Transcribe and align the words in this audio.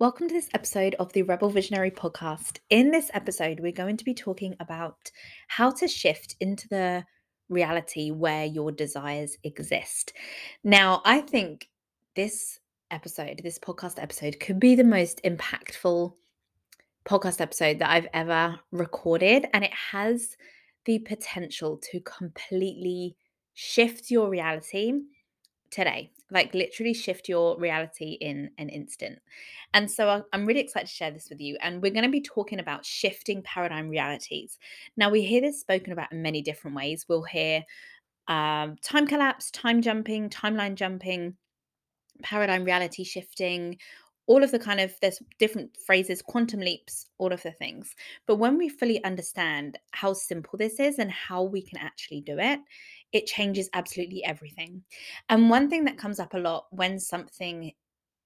Welcome 0.00 0.28
to 0.28 0.34
this 0.34 0.48
episode 0.54 0.94
of 1.00 1.12
the 1.12 1.22
Rebel 1.22 1.50
Visionary 1.50 1.90
podcast. 1.90 2.60
In 2.70 2.92
this 2.92 3.10
episode, 3.14 3.58
we're 3.58 3.72
going 3.72 3.96
to 3.96 4.04
be 4.04 4.14
talking 4.14 4.54
about 4.60 5.10
how 5.48 5.72
to 5.72 5.88
shift 5.88 6.36
into 6.38 6.68
the 6.68 7.04
reality 7.48 8.12
where 8.12 8.44
your 8.44 8.70
desires 8.70 9.36
exist. 9.42 10.12
Now, 10.62 11.02
I 11.04 11.20
think 11.20 11.68
this 12.14 12.60
episode, 12.92 13.40
this 13.42 13.58
podcast 13.58 14.00
episode, 14.00 14.38
could 14.38 14.60
be 14.60 14.76
the 14.76 14.84
most 14.84 15.20
impactful 15.24 16.14
podcast 17.04 17.40
episode 17.40 17.80
that 17.80 17.90
I've 17.90 18.06
ever 18.14 18.60
recorded, 18.70 19.46
and 19.52 19.64
it 19.64 19.74
has 19.74 20.36
the 20.84 21.00
potential 21.00 21.76
to 21.90 21.98
completely 22.02 23.16
shift 23.54 24.12
your 24.12 24.30
reality 24.30 24.92
today 25.70 26.10
like 26.30 26.54
literally 26.54 26.94
shift 26.94 27.28
your 27.28 27.58
reality 27.58 28.18
in 28.20 28.50
an 28.58 28.68
instant. 28.68 29.18
And 29.74 29.90
so 29.90 30.08
I- 30.08 30.22
i'm 30.32 30.46
really 30.46 30.60
excited 30.60 30.88
to 30.88 30.92
share 30.92 31.10
this 31.10 31.28
with 31.30 31.40
you 31.40 31.56
and 31.60 31.82
we're 31.82 31.92
going 31.92 32.04
to 32.04 32.10
be 32.10 32.20
talking 32.20 32.60
about 32.60 32.84
shifting 32.84 33.42
paradigm 33.42 33.88
realities. 33.88 34.58
Now 34.96 35.10
we 35.10 35.22
hear 35.22 35.40
this 35.40 35.60
spoken 35.60 35.92
about 35.92 36.12
in 36.12 36.22
many 36.22 36.42
different 36.42 36.76
ways. 36.76 37.06
We'll 37.08 37.22
hear 37.22 37.64
um, 38.26 38.76
time 38.82 39.06
collapse 39.06 39.50
time 39.50 39.80
jumping 39.80 40.28
timeline 40.28 40.74
jumping 40.74 41.36
paradigm 42.22 42.64
reality 42.64 43.04
shifting 43.04 43.78
all 44.26 44.44
of 44.44 44.50
the 44.50 44.58
kind 44.58 44.78
of 44.78 44.94
there's 45.00 45.22
different 45.38 45.74
phrases 45.86 46.20
quantum 46.20 46.60
leaps 46.60 47.06
all 47.16 47.32
of 47.32 47.42
the 47.42 47.52
things. 47.52 47.94
But 48.26 48.36
when 48.36 48.58
we 48.58 48.68
fully 48.68 49.02
understand 49.02 49.78
how 49.92 50.12
simple 50.12 50.58
this 50.58 50.78
is 50.78 50.98
and 50.98 51.10
how 51.10 51.42
we 51.44 51.62
can 51.62 51.78
actually 51.78 52.20
do 52.20 52.38
it 52.38 52.60
it 53.12 53.26
changes 53.26 53.70
absolutely 53.72 54.24
everything. 54.24 54.82
And 55.28 55.50
one 55.50 55.70
thing 55.70 55.84
that 55.84 55.98
comes 55.98 56.20
up 56.20 56.34
a 56.34 56.38
lot 56.38 56.66
when 56.70 56.98
something 56.98 57.72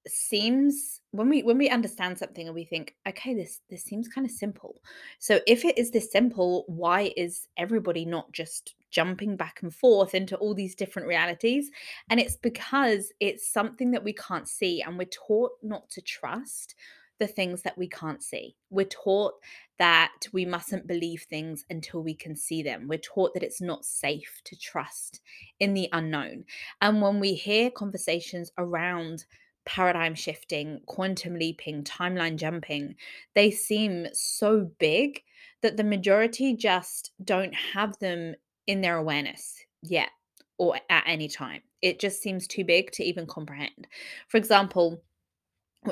seems 0.05 0.99
when 1.11 1.29
we 1.29 1.43
when 1.43 1.57
we 1.57 1.69
understand 1.69 2.17
something 2.17 2.47
and 2.47 2.55
we 2.55 2.65
think 2.65 2.93
okay 3.07 3.33
this 3.33 3.61
this 3.69 3.83
seems 3.83 4.07
kind 4.07 4.25
of 4.25 4.31
simple. 4.31 4.81
So 5.19 5.39
if 5.47 5.63
it 5.63 5.77
is 5.77 5.91
this 5.91 6.11
simple 6.11 6.65
why 6.67 7.13
is 7.15 7.47
everybody 7.57 8.03
not 8.03 8.31
just 8.33 8.75
jumping 8.91 9.37
back 9.37 9.61
and 9.63 9.73
forth 9.73 10.13
into 10.13 10.35
all 10.37 10.53
these 10.53 10.75
different 10.75 11.07
realities? 11.07 11.71
And 12.09 12.19
it's 12.19 12.35
because 12.35 13.13
it's 13.19 13.49
something 13.51 13.91
that 13.91 14.03
we 14.03 14.13
can't 14.13 14.47
see 14.47 14.81
and 14.81 14.97
we're 14.97 15.05
taught 15.05 15.51
not 15.61 15.89
to 15.91 16.01
trust 16.01 16.75
the 17.19 17.27
things 17.27 17.61
that 17.61 17.77
we 17.77 17.87
can't 17.87 18.23
see 18.23 18.55
we're 18.69 18.85
taught 18.85 19.33
that 19.79 20.11
we 20.31 20.45
mustn't 20.45 20.87
believe 20.87 21.25
things 21.29 21.65
until 21.69 22.01
we 22.01 22.13
can 22.13 22.35
see 22.35 22.61
them 22.61 22.87
we're 22.87 22.97
taught 22.97 23.33
that 23.33 23.43
it's 23.43 23.61
not 23.61 23.85
safe 23.85 24.41
to 24.43 24.55
trust 24.57 25.21
in 25.59 25.73
the 25.73 25.89
unknown 25.93 26.43
and 26.81 27.01
when 27.01 27.19
we 27.19 27.33
hear 27.33 27.69
conversations 27.69 28.51
around 28.57 29.25
paradigm 29.65 30.15
shifting, 30.15 30.81
quantum 30.85 31.35
leaping, 31.35 31.83
timeline 31.83 32.35
jumping, 32.35 32.95
they 33.33 33.51
seem 33.51 34.07
so 34.13 34.69
big 34.79 35.21
that 35.61 35.77
the 35.77 35.83
majority 35.83 36.55
just 36.55 37.11
don't 37.23 37.53
have 37.53 37.97
them 37.99 38.35
in 38.67 38.81
their 38.81 38.97
awareness 38.97 39.63
yet 39.81 40.09
or 40.57 40.75
at 40.89 41.03
any 41.07 41.27
time. 41.27 41.61
It 41.81 41.99
just 41.99 42.21
seems 42.21 42.47
too 42.47 42.63
big 42.63 42.91
to 42.91 43.03
even 43.03 43.25
comprehend. 43.25 43.87
For 44.27 44.37
example, 44.37 45.01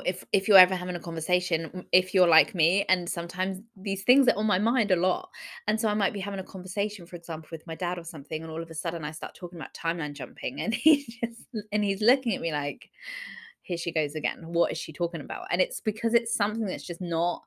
if 0.04 0.24
if 0.32 0.48
you're 0.48 0.58
ever 0.58 0.74
having 0.74 0.96
a 0.96 1.00
conversation 1.00 1.86
if 1.92 2.14
you're 2.14 2.28
like 2.28 2.54
me 2.54 2.84
and 2.88 3.08
sometimes 3.08 3.60
these 3.76 4.02
things 4.04 4.28
are 4.28 4.36
on 4.36 4.46
my 4.46 4.58
mind 4.58 4.90
a 4.90 4.96
lot 4.96 5.28
and 5.66 5.80
so 5.80 5.88
i 5.88 5.94
might 5.94 6.12
be 6.12 6.20
having 6.20 6.40
a 6.40 6.44
conversation 6.44 7.06
for 7.06 7.16
example 7.16 7.48
with 7.52 7.66
my 7.66 7.74
dad 7.74 7.98
or 7.98 8.04
something 8.04 8.42
and 8.42 8.50
all 8.50 8.62
of 8.62 8.70
a 8.70 8.74
sudden 8.74 9.04
i 9.04 9.10
start 9.10 9.34
talking 9.34 9.58
about 9.58 9.74
timeline 9.74 10.12
jumping 10.12 10.60
and 10.60 10.74
he 10.74 11.04
just 11.20 11.46
and 11.72 11.84
he's 11.84 12.00
looking 12.00 12.34
at 12.34 12.40
me 12.40 12.52
like 12.52 12.90
here 13.62 13.78
she 13.78 13.92
goes 13.92 14.14
again. 14.14 14.40
What 14.46 14.72
is 14.72 14.78
she 14.78 14.92
talking 14.92 15.20
about? 15.20 15.46
And 15.50 15.60
it's 15.60 15.80
because 15.80 16.14
it's 16.14 16.34
something 16.34 16.66
that's 16.66 16.86
just 16.86 17.00
not 17.00 17.42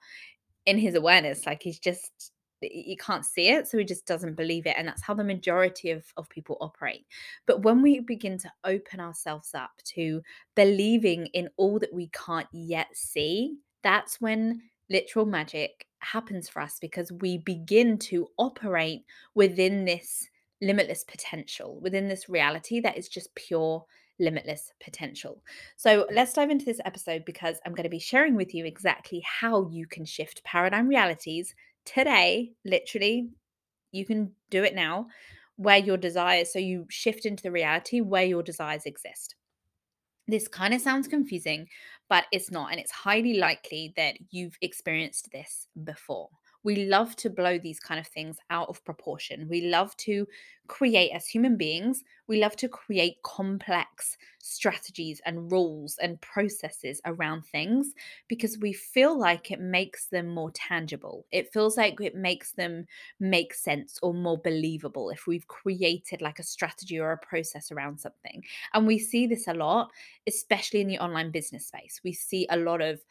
in 0.65 0.77
his 0.77 0.95
awareness. 0.95 1.45
Like 1.45 1.61
he's 1.61 1.79
just 1.79 2.31
you 2.61 2.95
can't 2.97 3.25
see 3.25 3.49
it 3.49 3.67
so 3.67 3.77
he 3.77 3.83
just 3.83 4.05
doesn't 4.05 4.35
believe 4.35 4.65
it 4.65 4.75
and 4.77 4.87
that's 4.87 5.01
how 5.01 5.13
the 5.13 5.23
majority 5.23 5.91
of, 5.91 6.05
of 6.17 6.29
people 6.29 6.57
operate 6.61 7.05
but 7.45 7.63
when 7.63 7.81
we 7.81 7.99
begin 7.99 8.37
to 8.37 8.51
open 8.63 8.99
ourselves 8.99 9.53
up 9.53 9.71
to 9.83 10.21
believing 10.55 11.27
in 11.27 11.49
all 11.57 11.79
that 11.79 11.93
we 11.93 12.09
can't 12.09 12.47
yet 12.51 12.87
see 12.93 13.57
that's 13.83 14.19
when 14.21 14.61
literal 14.89 15.25
magic 15.25 15.85
happens 15.99 16.47
for 16.47 16.61
us 16.61 16.77
because 16.79 17.11
we 17.11 17.37
begin 17.39 17.97
to 17.97 18.27
operate 18.37 19.03
within 19.33 19.85
this 19.85 20.27
limitless 20.61 21.03
potential 21.03 21.79
within 21.81 22.07
this 22.07 22.29
reality 22.29 22.79
that 22.79 22.97
is 22.97 23.09
just 23.09 23.33
pure 23.35 23.85
limitless 24.19 24.71
potential. 24.79 25.41
So 25.75 26.07
let's 26.11 26.33
dive 26.33 26.49
into 26.49 26.65
this 26.65 26.79
episode 26.85 27.25
because 27.25 27.59
I'm 27.65 27.73
going 27.73 27.83
to 27.83 27.89
be 27.89 27.99
sharing 27.99 28.35
with 28.35 28.53
you 28.53 28.65
exactly 28.65 29.21
how 29.25 29.67
you 29.69 29.87
can 29.87 30.05
shift 30.05 30.43
paradigm 30.43 30.87
realities 30.87 31.53
today, 31.85 32.51
literally. 32.63 33.29
You 33.91 34.05
can 34.05 34.31
do 34.49 34.63
it 34.63 34.75
now 34.75 35.07
where 35.57 35.77
your 35.77 35.97
desires, 35.97 36.51
so 36.51 36.59
you 36.59 36.85
shift 36.89 37.25
into 37.25 37.43
the 37.43 37.51
reality 37.51 38.01
where 38.01 38.25
your 38.25 38.43
desires 38.43 38.85
exist. 38.85 39.35
This 40.27 40.47
kind 40.47 40.73
of 40.73 40.81
sounds 40.81 41.07
confusing, 41.07 41.67
but 42.09 42.25
it's 42.31 42.51
not. 42.51 42.71
And 42.71 42.79
it's 42.79 42.91
highly 42.91 43.37
likely 43.37 43.93
that 43.95 44.15
you've 44.31 44.57
experienced 44.61 45.29
this 45.31 45.67
before. 45.83 46.29
We 46.65 46.85
love 46.85 47.15
to 47.17 47.29
blow 47.29 47.57
these 47.57 47.79
kind 47.79 47.99
of 47.99 48.07
things 48.07 48.37
out 48.49 48.67
of 48.67 48.83
proportion. 48.83 49.47
We 49.47 49.61
love 49.61 49.95
to 49.97 50.27
create, 50.67 51.11
as 51.11 51.27
human 51.27 51.57
beings, 51.57 52.03
we 52.27 52.41
love 52.41 52.55
to 52.57 52.67
create 52.67 53.21
complex 53.23 54.17
strategies 54.41 55.21
and 55.25 55.51
rules 55.51 55.97
and 55.99 56.19
processes 56.21 57.01
around 57.05 57.43
things 57.43 57.93
because 58.27 58.57
we 58.57 58.73
feel 58.73 59.17
like 59.17 59.51
it 59.51 59.59
makes 59.59 60.07
them 60.07 60.27
more 60.27 60.51
tangible. 60.51 61.25
It 61.31 61.53
feels 61.53 61.77
like 61.77 62.01
it 62.01 62.15
makes 62.15 62.53
them 62.53 62.87
make 63.19 63.53
sense 63.53 63.99
or 64.01 64.13
more 64.13 64.37
believable 64.39 65.09
if 65.11 65.27
we've 65.27 65.47
created 65.47 66.21
like 66.21 66.39
a 66.39 66.43
strategy 66.43 66.99
or 66.99 67.11
a 67.11 67.17
process 67.17 67.71
around 67.71 67.99
something. 67.99 68.43
And 68.73 68.87
we 68.87 68.99
see 68.99 69.27
this 69.27 69.47
a 69.47 69.53
lot, 69.53 69.91
especially 70.27 70.81
in 70.81 70.87
the 70.87 70.99
online 70.99 71.31
business 71.31 71.67
space. 71.67 72.01
We 72.03 72.13
see 72.13 72.47
a 72.49 72.57
lot 72.57 72.81
of 72.81 73.01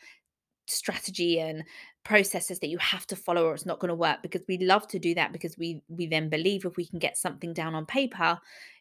strategy 0.67 1.41
and 1.41 1.65
processes 2.05 2.59
that 2.59 2.69
you 2.69 2.79
have 2.79 3.07
to 3.07 3.17
follow 3.17 3.47
or 3.47 3.55
it's 3.55 3.67
not 3.67 3.81
going 3.81 3.89
to 3.89 3.95
work 3.95 4.23
because 4.23 4.43
we 4.49 4.59
love 4.59 4.87
to 4.89 4.99
do 4.99 5.15
that 5.15 5.33
because 5.33 5.57
we 5.57 5.83
we 5.89 6.07
then 6.07 6.29
believe 6.29 6.65
if 6.65 6.77
we 6.77 6.87
can 6.87 6.99
get 6.99 7.17
something 7.17 7.53
down 7.53 7.75
on 7.75 7.87
paper 7.87 8.39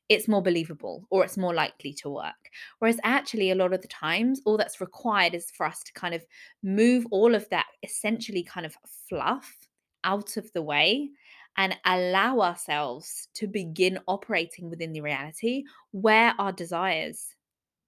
it's 0.10 0.28
more 0.28 0.42
believable 0.42 1.08
or 1.10 1.24
it's 1.24 1.38
more 1.38 1.54
likely 1.54 1.94
to 1.94 2.10
work. 2.10 2.50
Whereas 2.80 3.00
actually 3.04 3.52
a 3.52 3.56
lot 3.56 3.74
of 3.74 3.82
the 3.82 3.88
times 3.88 4.42
all 4.46 4.58
that's 4.58 4.82
required 4.82 5.34
is 5.34 5.50
for 5.52 5.66
us 5.66 5.82
to 5.84 5.94
kind 5.94 6.14
of 6.14 6.26
move 6.62 7.06
all 7.12 7.34
of 7.36 7.48
that 7.50 7.68
essentially 7.84 8.44
kind 8.44 8.66
of 8.66 8.76
fluff 9.10 9.58
out 10.04 10.38
of 10.38 10.52
the 10.54 10.62
way 10.62 11.10
and 11.58 11.78
allow 11.86 12.42
ourselves 12.42 13.30
to 13.36 13.48
begin 13.48 14.00
operating 14.08 14.70
within 14.70 14.92
the 14.92 15.02
reality 15.02 15.64
where 15.92 16.34
our 16.38 16.52
desires 16.52 17.36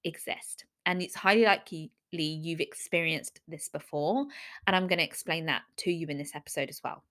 exist 0.03 0.65
and 0.85 1.01
it's 1.01 1.15
highly 1.15 1.43
likely 1.43 1.91
you've 2.13 2.61
experienced 2.61 3.41
this 3.47 3.69
before. 3.69 4.25
And 4.67 4.75
I'm 4.75 4.87
going 4.87 4.99
to 4.99 5.05
explain 5.05 5.45
that 5.47 5.63
to 5.77 5.91
you 5.91 6.07
in 6.07 6.17
this 6.17 6.35
episode 6.35 6.69
as 6.69 6.81
well. 6.83 7.03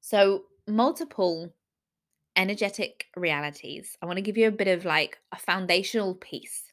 So, 0.00 0.44
multiple 0.68 1.52
energetic 2.36 3.06
realities. 3.16 3.96
I 4.02 4.06
want 4.06 4.18
to 4.18 4.22
give 4.22 4.36
you 4.36 4.48
a 4.48 4.52
bit 4.52 4.68
of 4.68 4.84
like 4.84 5.18
a 5.32 5.36
foundational 5.36 6.14
piece 6.14 6.64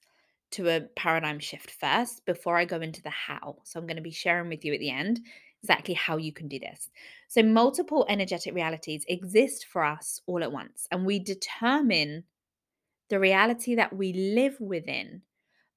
to 0.52 0.70
a 0.70 0.82
paradigm 0.82 1.40
shift 1.40 1.72
first 1.72 2.26
before 2.26 2.58
I 2.58 2.66
go 2.66 2.82
into 2.82 3.02
the 3.02 3.10
how. 3.10 3.58
So, 3.64 3.80
I'm 3.80 3.88
going 3.88 3.98
to 3.98 4.04
be 4.04 4.12
sharing 4.12 4.50
with 4.50 4.64
you 4.64 4.74
at 4.74 4.80
the 4.80 4.92
end 4.92 5.22
exactly 5.64 5.94
how 5.94 6.18
you 6.18 6.34
can 6.34 6.50
do 6.50 6.60
this. 6.60 6.90
So, 7.28 7.42
multiple 7.42 8.06
energetic 8.10 8.54
realities 8.54 9.06
exist 9.08 9.66
for 9.66 9.84
us 9.84 10.22
all 10.28 10.44
at 10.44 10.52
once, 10.52 10.88
and 10.92 11.06
we 11.06 11.20
determine 11.20 12.26
the 13.10 13.20
reality 13.20 13.76
that 13.76 13.96
we 13.96 14.14
live 14.14 14.60
within 14.60 15.22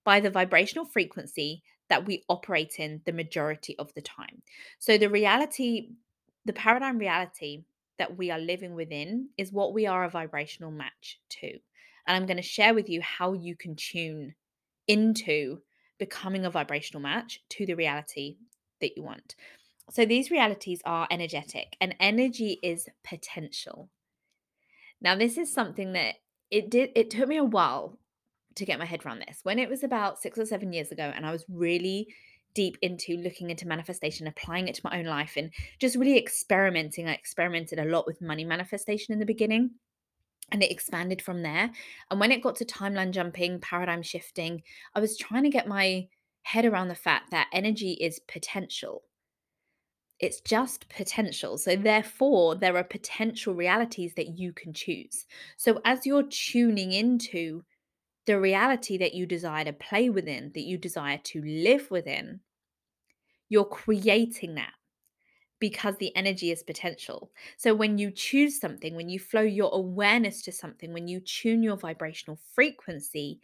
by 0.06 0.21
the 0.21 0.31
vibrational 0.31 0.87
frequency 0.87 1.65
that 1.91 2.06
we 2.06 2.25
operate 2.28 2.76
in 2.79 3.03
the 3.05 3.12
majority 3.12 3.76
of 3.79 3.93
the 3.94 4.00
time. 4.00 4.41
So, 4.79 4.97
the 4.97 5.11
reality, 5.11 5.91
the 6.47 6.53
paradigm 6.53 6.97
reality 6.97 7.64
that 7.99 8.17
we 8.17 8.31
are 8.31 8.38
living 8.38 8.75
within 8.75 9.31
is 9.37 9.53
what 9.53 9.75
we 9.75 9.87
are 9.87 10.05
a 10.05 10.11
vibrational 10.11 10.70
match 10.70 11.20
to. 11.31 11.49
And 11.49 12.17
I'm 12.17 12.26
going 12.26 12.37
to 12.37 12.43
share 12.43 12.73
with 12.73 12.88
you 12.88 13.03
how 13.03 13.32
you 13.32 13.56
can 13.56 13.75
tune 13.75 14.35
into 14.87 15.58
becoming 15.99 16.44
a 16.44 16.50
vibrational 16.50 17.03
match 17.03 17.41
to 17.50 17.67
the 17.67 17.75
reality 17.75 18.37
that 18.81 18.97
you 18.97 19.03
want. 19.03 19.35
So, 19.91 20.06
these 20.06 20.31
realities 20.31 20.81
are 20.85 21.08
energetic, 21.11 21.76
and 21.81 21.97
energy 21.99 22.61
is 22.62 22.88
potential. 23.05 23.91
Now, 25.00 25.17
this 25.17 25.37
is 25.37 25.53
something 25.53 25.93
that 25.94 26.14
it 26.50 26.70
did, 26.70 26.91
it 26.94 27.11
took 27.11 27.29
me 27.29 27.38
a 27.38 27.44
while 27.44 27.99
to 28.56 28.64
get 28.64 28.79
my 28.79 28.85
head 28.85 29.05
around 29.05 29.20
this. 29.20 29.41
When 29.43 29.58
it 29.58 29.69
was 29.69 29.85
about 29.85 30.20
six 30.20 30.38
or 30.38 30.47
seven 30.47 30.73
years 30.73 30.91
ago, 30.91 31.12
and 31.14 31.25
I 31.25 31.32
was 31.32 31.44
really 31.49 32.08
deep 32.55 32.79
into 32.81 33.19
looking 33.19 33.50
into 33.50 33.69
manifestation, 33.69 34.26
applying 34.26 34.67
it 34.67 34.75
to 34.75 34.81
my 34.82 34.99
own 34.99 35.05
life, 35.05 35.35
and 35.37 35.50
just 35.79 35.94
really 35.94 36.19
experimenting. 36.19 37.06
I 37.06 37.12
experimented 37.12 37.79
a 37.79 37.85
lot 37.85 38.06
with 38.06 38.23
money 38.23 38.44
manifestation 38.44 39.12
in 39.12 39.20
the 39.20 39.26
beginning. 39.26 39.70
And 40.53 40.62
it 40.62 40.70
expanded 40.70 41.20
from 41.20 41.43
there. 41.43 41.70
And 42.11 42.20
when 42.20 42.31
it 42.31 42.43
got 42.43 42.56
to 42.56 42.64
timeline 42.64 43.11
jumping, 43.11 43.61
paradigm 43.61 44.03
shifting, 44.03 44.62
I 44.94 45.00
was 45.00 45.19
trying 45.19 45.43
to 45.43 45.50
get 45.50 45.67
my 45.67 46.06
head 46.43 46.64
around 46.64 46.88
the 46.88 46.94
fact 46.94 47.32
that 47.32 47.49
energy 47.53 47.93
is 47.93 48.20
potential. 48.20 49.03
It's 50.20 50.41
just 50.41 50.88
potential. 50.88 51.58
So, 51.58 51.75
therefore, 51.76 52.55
there 52.55 52.76
are 52.76 52.85
potential 52.85 53.55
realities 53.55 54.14
that 54.14 54.38
you 54.38 54.53
can 54.53 54.73
choose. 54.73 55.26
So, 55.56 55.81
as 55.85 56.06
you're 56.06 56.23
tuning 56.23 56.93
into 56.93 57.62
the 58.26 58.40
reality 58.40 58.99
that 58.99 59.14
you 59.14 59.26
desire 59.26 59.64
to 59.64 59.73
play 59.73 60.11
within, 60.11 60.50
that 60.55 60.64
you 60.64 60.78
desire 60.78 61.19
to 61.25 61.43
live 61.43 61.90
within, 61.90 62.40
you're 63.49 63.64
creating 63.64 64.56
that 64.56 64.73
because 65.58 65.96
the 65.96 66.14
energy 66.17 66.50
is 66.50 66.62
potential. 66.62 67.31
So 67.56 67.75
when 67.75 67.99
you 67.99 68.11
choose 68.11 68.61
something, 68.61 68.94
when 68.94 69.08
you 69.08 69.19
flow 69.19 69.43
your 69.43 69.70
awareness 69.73 70.43
to 70.43 70.52
something, 70.52 70.93
when 70.93 71.08
you 71.08 71.20
tune 71.20 71.62
your 71.62 71.76
vibrational 71.76 72.38
frequency 72.52 73.40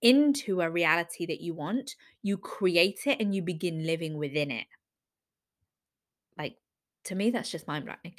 into 0.00 0.60
a 0.60 0.70
reality 0.70 1.26
that 1.26 1.40
you 1.40 1.54
want, 1.54 1.94
you 2.22 2.36
create 2.36 3.06
it 3.06 3.20
and 3.20 3.34
you 3.34 3.42
begin 3.42 3.86
living 3.86 4.16
within 4.16 4.50
it. 4.50 4.66
Like 6.36 6.56
to 7.04 7.14
me, 7.14 7.30
that's 7.30 7.50
just 7.50 7.66
mind 7.66 7.84
blowing. 7.84 8.14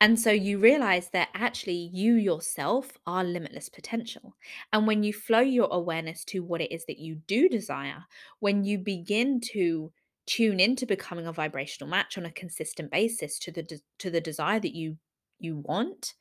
And 0.00 0.18
so 0.18 0.30
you 0.30 0.58
realize 0.58 1.08
that 1.10 1.28
actually 1.34 1.90
you 1.92 2.14
yourself 2.14 2.92
are 3.06 3.24
limitless 3.24 3.68
potential. 3.68 4.36
And 4.72 4.86
when 4.86 5.02
you 5.02 5.12
flow 5.12 5.40
your 5.40 5.68
awareness 5.70 6.24
to 6.26 6.40
what 6.40 6.60
it 6.60 6.72
is 6.72 6.84
that 6.86 6.98
you 6.98 7.16
do 7.26 7.48
desire, 7.48 8.04
when 8.40 8.64
you 8.64 8.78
begin 8.78 9.40
to 9.52 9.92
tune 10.26 10.60
into 10.60 10.86
becoming 10.86 11.26
a 11.26 11.32
vibrational 11.32 11.88
match 11.88 12.18
on 12.18 12.26
a 12.26 12.32
consistent 12.32 12.90
basis 12.90 13.38
to 13.38 13.52
the 13.52 13.62
de- 13.62 13.80
to 13.98 14.10
the 14.10 14.20
desire 14.20 14.60
that 14.60 14.74
you 14.74 14.96
you 15.38 15.56
want 15.56 16.14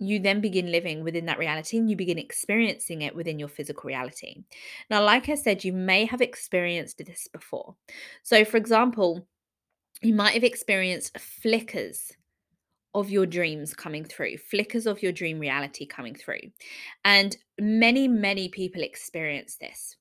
you 0.00 0.20
then 0.20 0.40
begin 0.40 0.70
living 0.70 1.02
within 1.02 1.26
that 1.26 1.38
reality 1.38 1.76
and 1.76 1.90
you 1.90 1.96
begin 1.96 2.18
experiencing 2.18 3.02
it 3.02 3.16
within 3.16 3.38
your 3.38 3.48
physical 3.48 3.88
reality 3.88 4.44
now 4.90 5.02
like 5.02 5.28
i 5.28 5.34
said 5.34 5.64
you 5.64 5.72
may 5.72 6.04
have 6.04 6.20
experienced 6.20 6.98
this 6.98 7.28
before 7.32 7.74
so 8.22 8.44
for 8.44 8.58
example 8.58 9.26
you 10.02 10.14
might 10.14 10.34
have 10.34 10.44
experienced 10.44 11.18
flickers 11.18 12.12
of 12.94 13.10
your 13.10 13.26
dreams 13.26 13.74
coming 13.74 14.04
through, 14.04 14.38
flickers 14.38 14.86
of 14.86 15.02
your 15.02 15.12
dream 15.12 15.38
reality 15.38 15.86
coming 15.86 16.14
through. 16.14 16.40
And 17.04 17.36
many, 17.60 18.08
many 18.08 18.48
people 18.48 18.82
experience 18.82 19.56
this. 19.56 19.96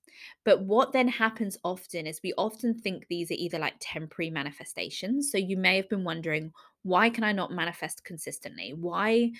But 0.45 0.61
what 0.61 0.93
then 0.93 1.07
happens 1.07 1.57
often 1.63 2.07
is 2.07 2.21
we 2.23 2.33
often 2.37 2.73
think 2.73 3.05
these 3.07 3.29
are 3.29 3.35
either 3.35 3.59
like 3.59 3.75
temporary 3.79 4.29
manifestations. 4.29 5.31
So 5.31 5.37
you 5.37 5.57
may 5.57 5.75
have 5.75 5.89
been 5.89 6.03
wondering, 6.03 6.51
why 6.83 7.09
can 7.09 7.23
I 7.23 7.33
not 7.33 7.51
manifest 7.51 8.03
consistently? 8.03 8.73
Why 8.73 9.31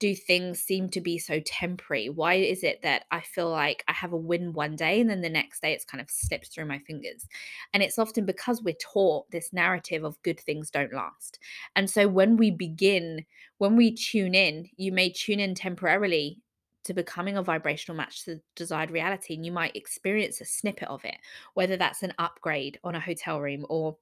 do 0.00 0.14
things 0.14 0.60
seem 0.60 0.88
to 0.88 1.00
be 1.00 1.18
so 1.18 1.40
temporary? 1.40 2.08
Why 2.08 2.34
is 2.34 2.64
it 2.64 2.80
that 2.82 3.04
I 3.12 3.20
feel 3.20 3.50
like 3.50 3.84
I 3.86 3.92
have 3.92 4.12
a 4.12 4.16
win 4.16 4.54
one 4.54 4.74
day 4.74 5.00
and 5.00 5.08
then 5.08 5.20
the 5.20 5.28
next 5.28 5.60
day 5.60 5.72
it's 5.72 5.84
kind 5.84 6.00
of 6.00 6.10
slips 6.10 6.48
through 6.48 6.64
my 6.64 6.78
fingers? 6.80 7.28
And 7.72 7.82
it's 7.82 7.98
often 7.98 8.24
because 8.24 8.62
we're 8.62 8.74
taught 8.80 9.30
this 9.30 9.52
narrative 9.52 10.02
of 10.02 10.20
good 10.22 10.40
things 10.40 10.70
don't 10.70 10.92
last. 10.92 11.38
And 11.76 11.88
so 11.88 12.08
when 12.08 12.38
we 12.38 12.50
begin, 12.50 13.24
when 13.58 13.76
we 13.76 13.94
tune 13.94 14.34
in, 14.34 14.68
you 14.76 14.90
may 14.90 15.10
tune 15.10 15.38
in 15.38 15.54
temporarily 15.54 16.38
to 16.84 16.94
becoming 16.94 17.36
a 17.36 17.42
vibrational 17.42 17.96
match 17.96 18.24
to 18.24 18.36
the 18.36 18.40
desired 18.56 18.90
reality 18.90 19.34
and 19.34 19.44
you 19.44 19.52
might 19.52 19.76
experience 19.76 20.40
a 20.40 20.46
snippet 20.46 20.88
of 20.88 21.04
it 21.04 21.16
whether 21.52 21.76
that's 21.76 22.02
an 22.02 22.14
upgrade 22.18 22.80
on 22.82 22.94
a 22.94 23.00
hotel 23.00 23.38
room 23.38 23.66
or 23.68 23.98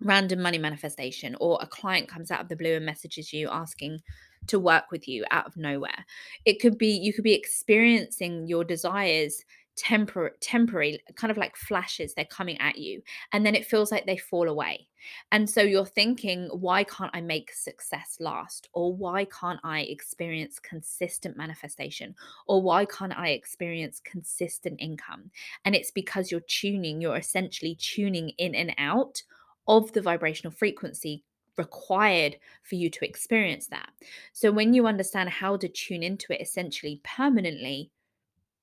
random 0.00 0.40
money 0.40 0.58
manifestation 0.58 1.36
or 1.40 1.58
a 1.60 1.66
client 1.66 2.08
comes 2.08 2.30
out 2.30 2.40
of 2.40 2.48
the 2.48 2.56
blue 2.56 2.76
and 2.76 2.86
messages 2.86 3.32
you 3.32 3.48
asking 3.50 4.00
to 4.46 4.58
work 4.58 4.90
with 4.90 5.08
you 5.08 5.24
out 5.30 5.46
of 5.46 5.56
nowhere. 5.56 6.04
It 6.44 6.60
could 6.60 6.78
be 6.78 6.88
you 6.88 7.12
could 7.12 7.24
be 7.24 7.34
experiencing 7.34 8.46
your 8.46 8.64
desires 8.64 9.44
tempor- 9.78 10.30
temporary 10.40 11.00
kind 11.14 11.30
of 11.30 11.36
like 11.36 11.56
flashes 11.56 12.12
they're 12.12 12.24
coming 12.24 12.58
at 12.60 12.78
you 12.78 13.00
and 13.32 13.46
then 13.46 13.54
it 13.54 13.66
feels 13.66 13.92
like 13.92 14.06
they 14.06 14.16
fall 14.16 14.48
away. 14.48 14.88
And 15.30 15.48
so 15.48 15.62
you're 15.62 15.86
thinking 15.86 16.48
why 16.48 16.84
can't 16.84 17.10
i 17.14 17.20
make 17.20 17.52
success 17.52 18.16
last? 18.20 18.68
or 18.72 18.94
why 18.94 19.24
can't 19.26 19.60
i 19.62 19.80
experience 19.80 20.58
consistent 20.58 21.36
manifestation? 21.36 22.14
or 22.46 22.60
why 22.62 22.84
can't 22.84 23.16
i 23.16 23.28
experience 23.28 24.00
consistent 24.04 24.80
income? 24.80 25.30
And 25.64 25.74
it's 25.74 25.90
because 25.90 26.30
you're 26.30 26.40
tuning 26.40 27.00
you're 27.00 27.16
essentially 27.16 27.76
tuning 27.76 28.30
in 28.30 28.54
and 28.54 28.74
out 28.78 29.22
of 29.68 29.92
the 29.92 30.02
vibrational 30.02 30.52
frequency 30.52 31.24
required 31.56 32.36
for 32.62 32.76
you 32.76 32.88
to 32.88 33.04
experience 33.04 33.66
that. 33.66 33.90
So 34.32 34.50
when 34.50 34.72
you 34.72 34.86
understand 34.86 35.28
how 35.28 35.56
to 35.56 35.68
tune 35.68 36.02
into 36.02 36.32
it 36.32 36.40
essentially 36.40 37.00
permanently, 37.04 37.90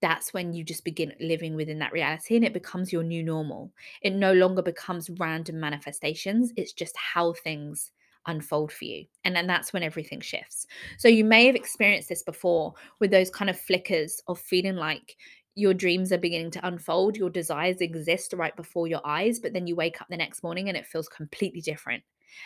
that's 0.02 0.34
when 0.34 0.54
you 0.54 0.63
just 0.63 0.84
begin 0.84 1.13
living 1.19 1.56
within 1.56 1.80
that 1.80 1.92
reality 1.92 2.36
and 2.36 2.46
it 2.46 2.54
becomes 2.54 2.92
your 2.92 3.04
new 3.04 3.24
normal. 3.24 3.72
It 4.02 4.13
no 4.13 4.34
longer 4.34 4.62
becomes 4.62 5.10
random 5.10 5.60
manifestations, 5.60 6.52
it's 6.56 6.74
just 6.74 6.96
how 6.98 7.34
things 7.34 7.92
unfold 8.28 8.72
for 8.72 8.86
you. 8.86 9.06
And 9.24 9.36
then 9.36 9.48
that's 9.48 9.72
when 9.72 9.84
everything 9.84 10.19
shifts. 10.19 10.68
So 10.98 11.08
you 11.08 11.24
may 11.24 11.46
have 11.46 11.56
experienced 11.56 12.10
this 12.10 12.24
before 12.24 12.74
with 13.00 13.12
those 13.12 13.30
kind 13.30 13.50
of 13.50 13.60
flickers 13.60 14.22
of 14.28 14.40
feeling 14.40 14.75
like 14.75 15.16
your 15.56 15.74
dreams 15.74 16.12
are 16.12 16.18
beginning 16.18 16.52
to 16.52 16.68
unfold, 16.68 17.16
your 17.16 17.30
desires 17.30 17.78
exist 17.78 18.34
right 18.34 18.56
before 18.56 18.88
your 18.88 19.02
eyes, 19.06 19.40
but 19.40 19.54
then 19.54 19.68
you 19.68 19.75
wake 19.75 20.02
up 20.02 20.07
the 20.10 20.18
next 20.18 20.44
morning 20.44 20.68
and 20.68 20.78
it 20.78 20.86
feels 20.86 21.07
completely 21.07 21.62
different. 21.62 22.04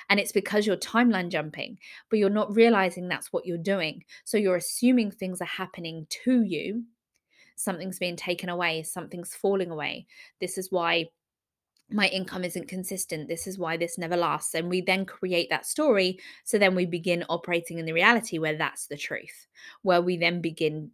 And 0.10 0.20
it's 0.20 0.32
because 0.32 0.68
you're 0.68 0.78
timeline 0.78 1.30
jumping, 1.30 1.80
but 2.10 2.20
you're 2.20 2.30
not 2.30 2.56
realizing 2.56 3.08
that's 3.08 3.34
what 3.34 3.46
you're 3.48 3.58
doing. 3.58 4.04
So 4.24 4.38
you're 4.38 4.56
assuming 4.56 5.10
things 5.10 5.42
are 5.42 5.46
happening 5.46 6.06
to 6.24 6.44
you. 6.44 6.84
Something's 7.56 8.00
being 8.00 8.16
taken 8.16 8.50
away, 8.50 8.84
something's 8.84 9.34
falling 9.34 9.72
away. 9.72 10.06
This 10.40 10.58
is 10.60 10.72
why 10.72 11.08
my 11.92 12.08
income 12.10 12.44
isn't 12.44 12.68
consistent. 12.68 13.28
This 13.28 13.48
is 13.48 13.58
why 13.58 13.76
this 13.76 13.98
never 13.98 14.16
lasts. 14.16 14.54
And 14.54 14.70
we 14.70 14.82
then 14.82 15.06
create 15.06 15.50
that 15.50 15.66
story. 15.66 16.20
So 16.44 16.60
then 16.60 16.76
we 16.76 16.86
begin 16.86 17.26
operating 17.30 17.80
in 17.80 17.86
the 17.86 17.94
reality 17.94 18.38
where 18.38 18.56
that's 18.56 18.86
the 18.86 18.98
truth, 18.98 19.48
where 19.82 20.02
we 20.02 20.16
then 20.16 20.40
begin 20.40 20.92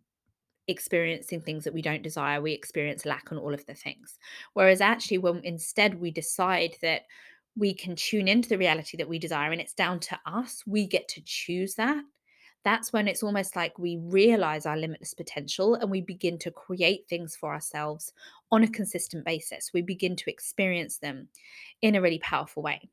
experiencing 0.67 1.41
things 1.41 1.63
that 1.63 1.73
we 1.73 1.81
don't 1.81 2.03
desire, 2.03 2.41
we 2.41 2.53
experience 2.53 3.05
lack 3.05 3.31
on 3.31 3.37
all 3.37 3.53
of 3.53 3.65
the 3.65 3.73
things. 3.73 4.17
Whereas 4.53 4.81
actually, 4.81 5.19
when 5.19 5.41
instead 5.43 5.99
we 5.99 6.11
decide 6.11 6.75
that 6.81 7.03
we 7.55 7.73
can 7.73 7.95
tune 7.95 8.27
into 8.27 8.49
the 8.49 8.57
reality 8.57 8.97
that 8.97 9.07
we 9.07 9.19
desire 9.19 9.51
and 9.51 9.61
it's 9.61 9.73
down 9.73 9.99
to 10.01 10.19
us, 10.25 10.63
we 10.65 10.87
get 10.87 11.07
to 11.09 11.21
choose 11.23 11.75
that. 11.75 12.03
That's 12.63 12.91
when 12.91 13.07
it's 13.07 13.21
almost 13.21 13.55
like 13.55 13.77
we 13.77 13.97
realize 13.97 14.65
our 14.65 14.75
limitless 14.75 15.13
potential 15.13 15.75
and 15.75 15.89
we 15.89 16.01
begin 16.01 16.39
to 16.39 16.51
create 16.51 17.07
things 17.07 17.35
for 17.35 17.53
ourselves 17.53 18.11
on 18.51 18.63
a 18.63 18.67
consistent 18.67 19.23
basis. 19.23 19.69
We 19.71 19.83
begin 19.83 20.15
to 20.15 20.29
experience 20.31 20.97
them 20.97 21.27
in 21.83 21.95
a 21.95 22.01
really 22.01 22.19
powerful 22.19 22.63
way. 22.63 22.89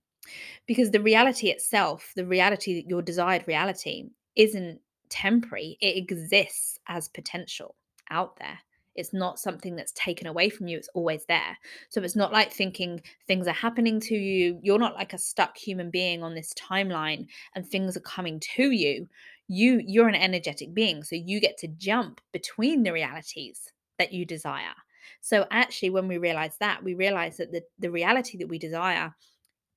Because 0.66 0.90
the 0.90 1.00
reality 1.00 1.48
itself, 1.48 2.12
the 2.14 2.26
reality, 2.26 2.74
that 2.74 2.88
your 2.88 3.00
desired 3.00 3.44
reality, 3.48 4.10
isn't 4.36 4.78
temporary, 5.08 5.78
it 5.80 5.96
exists 5.96 6.71
as 6.88 7.08
potential 7.08 7.74
out 8.10 8.36
there. 8.36 8.58
It's 8.94 9.12
not 9.12 9.38
something 9.38 9.74
that's 9.74 9.92
taken 9.92 10.26
away 10.26 10.50
from 10.50 10.68
you, 10.68 10.76
it's 10.76 10.90
always 10.94 11.24
there. 11.26 11.56
So 11.88 12.02
it's 12.02 12.16
not 12.16 12.32
like 12.32 12.52
thinking 12.52 13.00
things 13.26 13.46
are 13.46 13.52
happening 13.52 14.00
to 14.00 14.14
you. 14.14 14.58
You're 14.62 14.78
not 14.78 14.94
like 14.94 15.14
a 15.14 15.18
stuck 15.18 15.56
human 15.56 15.90
being 15.90 16.22
on 16.22 16.34
this 16.34 16.52
timeline 16.54 17.26
and 17.54 17.66
things 17.66 17.96
are 17.96 18.00
coming 18.00 18.38
to 18.54 18.70
you. 18.70 19.08
You 19.48 19.82
you're 19.84 20.08
an 20.08 20.14
energetic 20.14 20.72
being, 20.72 21.02
so 21.02 21.16
you 21.16 21.40
get 21.40 21.58
to 21.58 21.68
jump 21.68 22.20
between 22.32 22.82
the 22.82 22.92
realities 22.92 23.72
that 23.98 24.12
you 24.12 24.24
desire. 24.24 24.74
So 25.20 25.46
actually 25.50 25.90
when 25.90 26.08
we 26.08 26.18
realize 26.18 26.56
that, 26.60 26.82
we 26.82 26.94
realize 26.94 27.38
that 27.38 27.50
the 27.50 27.62
the 27.78 27.90
reality 27.90 28.38
that 28.38 28.48
we 28.48 28.58
desire 28.58 29.14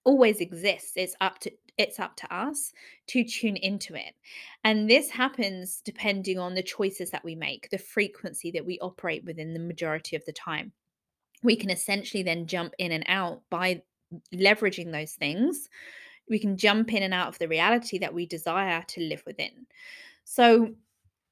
always 0.04 0.40
exists. 0.40 0.94
It's 0.96 1.16
up 1.20 1.40
to 1.40 1.52
it's 1.78 2.00
up 2.00 2.16
to 2.18 2.36
us 2.36 2.72
to 3.08 3.24
tune 3.24 3.58
into 3.58 3.96
it. 3.96 4.16
And 4.64 4.90
this 4.90 5.10
happens 5.10 5.82
depending 5.84 6.40
on 6.40 6.54
the 6.54 6.64
choices 6.64 7.12
that 7.12 7.24
we 7.24 7.36
make, 7.36 7.70
the 7.70 7.78
frequency 7.78 8.52
that 8.52 8.66
we 8.66 8.80
operate 8.80 9.26
within 9.26 9.54
the 9.54 9.60
majority 9.60 10.16
of 10.16 10.26
the 10.26 10.32
time. 10.32 10.72
We 11.44 11.56
can 11.56 11.70
essentially 11.70 12.24
then 12.24 12.48
jump 12.48 12.74
in 12.80 12.92
and 12.92 13.04
out 13.08 13.42
by 13.50 13.84
leveraging 14.34 14.92
those 14.92 15.14
things. 15.14 15.70
We 16.30 16.40
can 16.40 16.58
jump 16.58 16.94
in 16.94 17.04
and 17.04 17.14
out 17.14 17.28
of 17.28 17.40
the 17.40 17.48
reality 17.48 18.00
that 18.00 18.14
we 18.14 18.26
desire 18.26 18.84
to 18.88 19.02
live 19.02 19.24
within. 19.26 19.68
So, 20.24 20.76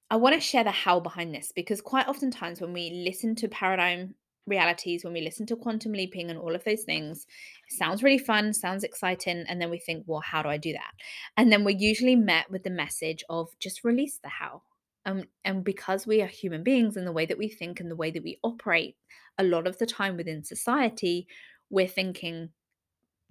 I 0.09 0.15
want 0.17 0.35
to 0.35 0.41
share 0.41 0.63
the 0.63 0.69
how 0.69 0.99
behind 0.99 1.33
this 1.33 1.51
because 1.55 1.81
quite 1.81 2.07
oftentimes 2.07 2.61
when 2.61 2.71
we 2.71 3.03
listen 3.03 3.33
to 3.35 3.47
paradigm 3.47 4.13
realities, 4.45 5.03
when 5.03 5.13
we 5.13 5.21
listen 5.21 5.45
to 5.47 5.55
quantum 5.55 5.93
leaping 5.93 6.29
and 6.29 6.39
all 6.39 6.55
of 6.55 6.63
those 6.63 6.83
things, 6.83 7.25
it 7.69 7.75
sounds 7.75 8.03
really 8.03 8.17
fun, 8.17 8.53
sounds 8.53 8.83
exciting. 8.83 9.45
And 9.47 9.61
then 9.61 9.69
we 9.69 9.79
think, 9.79 10.03
well, 10.07 10.21
how 10.21 10.41
do 10.41 10.49
I 10.49 10.57
do 10.57 10.73
that? 10.73 10.91
And 11.37 11.51
then 11.51 11.63
we're 11.63 11.77
usually 11.77 12.15
met 12.15 12.49
with 12.51 12.63
the 12.63 12.69
message 12.69 13.23
of 13.29 13.49
just 13.59 13.83
release 13.83 14.19
the 14.21 14.29
how. 14.29 14.61
Um, 15.05 15.25
and 15.43 15.63
because 15.63 16.07
we 16.07 16.21
are 16.21 16.27
human 16.27 16.63
beings 16.63 16.95
and 16.95 17.05
the 17.05 17.11
way 17.11 17.25
that 17.25 17.37
we 17.37 17.49
think 17.49 17.79
and 17.79 17.91
the 17.91 17.95
way 17.95 18.11
that 18.11 18.23
we 18.23 18.39
operate 18.41 18.95
a 19.37 19.43
lot 19.43 19.67
of 19.67 19.77
the 19.77 19.85
time 19.85 20.15
within 20.15 20.43
society, 20.43 21.27
we're 21.69 21.87
thinking, 21.87 22.49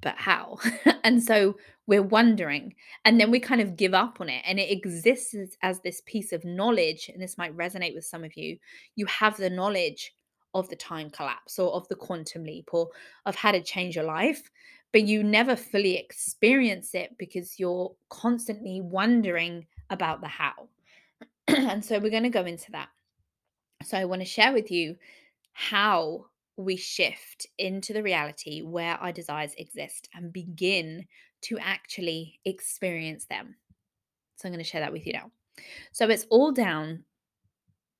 but 0.03 0.17
how? 0.19 0.59
and 1.05 1.23
so 1.23 1.57
we're 1.87 2.03
wondering. 2.03 2.75
And 3.05 3.19
then 3.19 3.31
we 3.31 3.41
kind 3.41 3.61
of 3.61 3.77
give 3.77 3.95
up 3.95 4.21
on 4.21 4.29
it. 4.29 4.43
And 4.47 4.59
it 4.59 4.71
exists 4.71 5.35
as, 5.35 5.57
as 5.63 5.81
this 5.81 6.03
piece 6.05 6.33
of 6.33 6.45
knowledge. 6.45 7.09
And 7.13 7.23
this 7.23 7.39
might 7.39 7.57
resonate 7.57 7.95
with 7.95 8.05
some 8.05 8.25
of 8.25 8.37
you. 8.37 8.59
You 8.97 9.07
have 9.07 9.37
the 9.37 9.51
knowledge 9.51 10.13
of 10.55 10.69
the 10.69 10.77
time 10.77 11.11
collapse 11.11 11.59
or 11.59 11.73
of 11.73 11.89
the 11.89 11.95
quantum 11.95 12.45
leap 12.45 12.71
or 12.73 12.89
of 13.27 13.35
how 13.35 13.53
to 13.53 13.63
change 13.63 13.97
your 13.97 14.05
life, 14.05 14.51
but 14.93 15.05
you 15.05 15.23
never 15.23 15.57
fully 15.57 15.97
experience 15.97 16.95
it 16.95 17.17
because 17.19 17.59
you're 17.59 17.95
constantly 18.11 18.81
wondering 18.81 19.67
about 19.91 20.21
the 20.21 20.29
how. 20.29 20.69
and 21.49 21.85
so 21.85 21.99
we're 21.99 22.11
going 22.11 22.23
to 22.23 22.29
go 22.29 22.45
into 22.45 22.71
that. 22.73 22.89
So 23.85 23.99
I 23.99 24.05
want 24.05 24.21
to 24.21 24.27
share 24.27 24.53
with 24.53 24.71
you 24.71 24.97
how 25.53 26.27
we 26.57 26.77
shift 26.77 27.47
into 27.59 27.93
the 27.93 28.03
reality 28.03 28.63
where 28.63 28.95
our 28.95 29.13
desires 29.13 29.55
exist 29.57 30.09
and 30.15 30.33
begin 30.33 31.07
to 31.43 31.59
actually 31.59 32.39
experience 32.45 33.25
them. 33.27 33.57
So 34.37 34.49
I'm 34.49 34.53
going 34.53 34.65
to 34.65 34.69
share 34.69 34.81
that 34.81 34.93
with 34.93 35.07
you 35.07 35.15
now. 35.15 35.31
So 35.93 36.09
it's 36.09 36.27
all 36.31 36.53
down, 36.53 37.05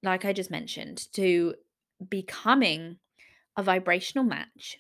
like 0.03 0.25
I 0.25 0.33
just 0.33 0.51
mentioned, 0.51 1.13
to 1.15 1.55
becoming 2.09 2.99
a 3.57 3.63
vibrational 3.63 4.25
match 4.25 4.79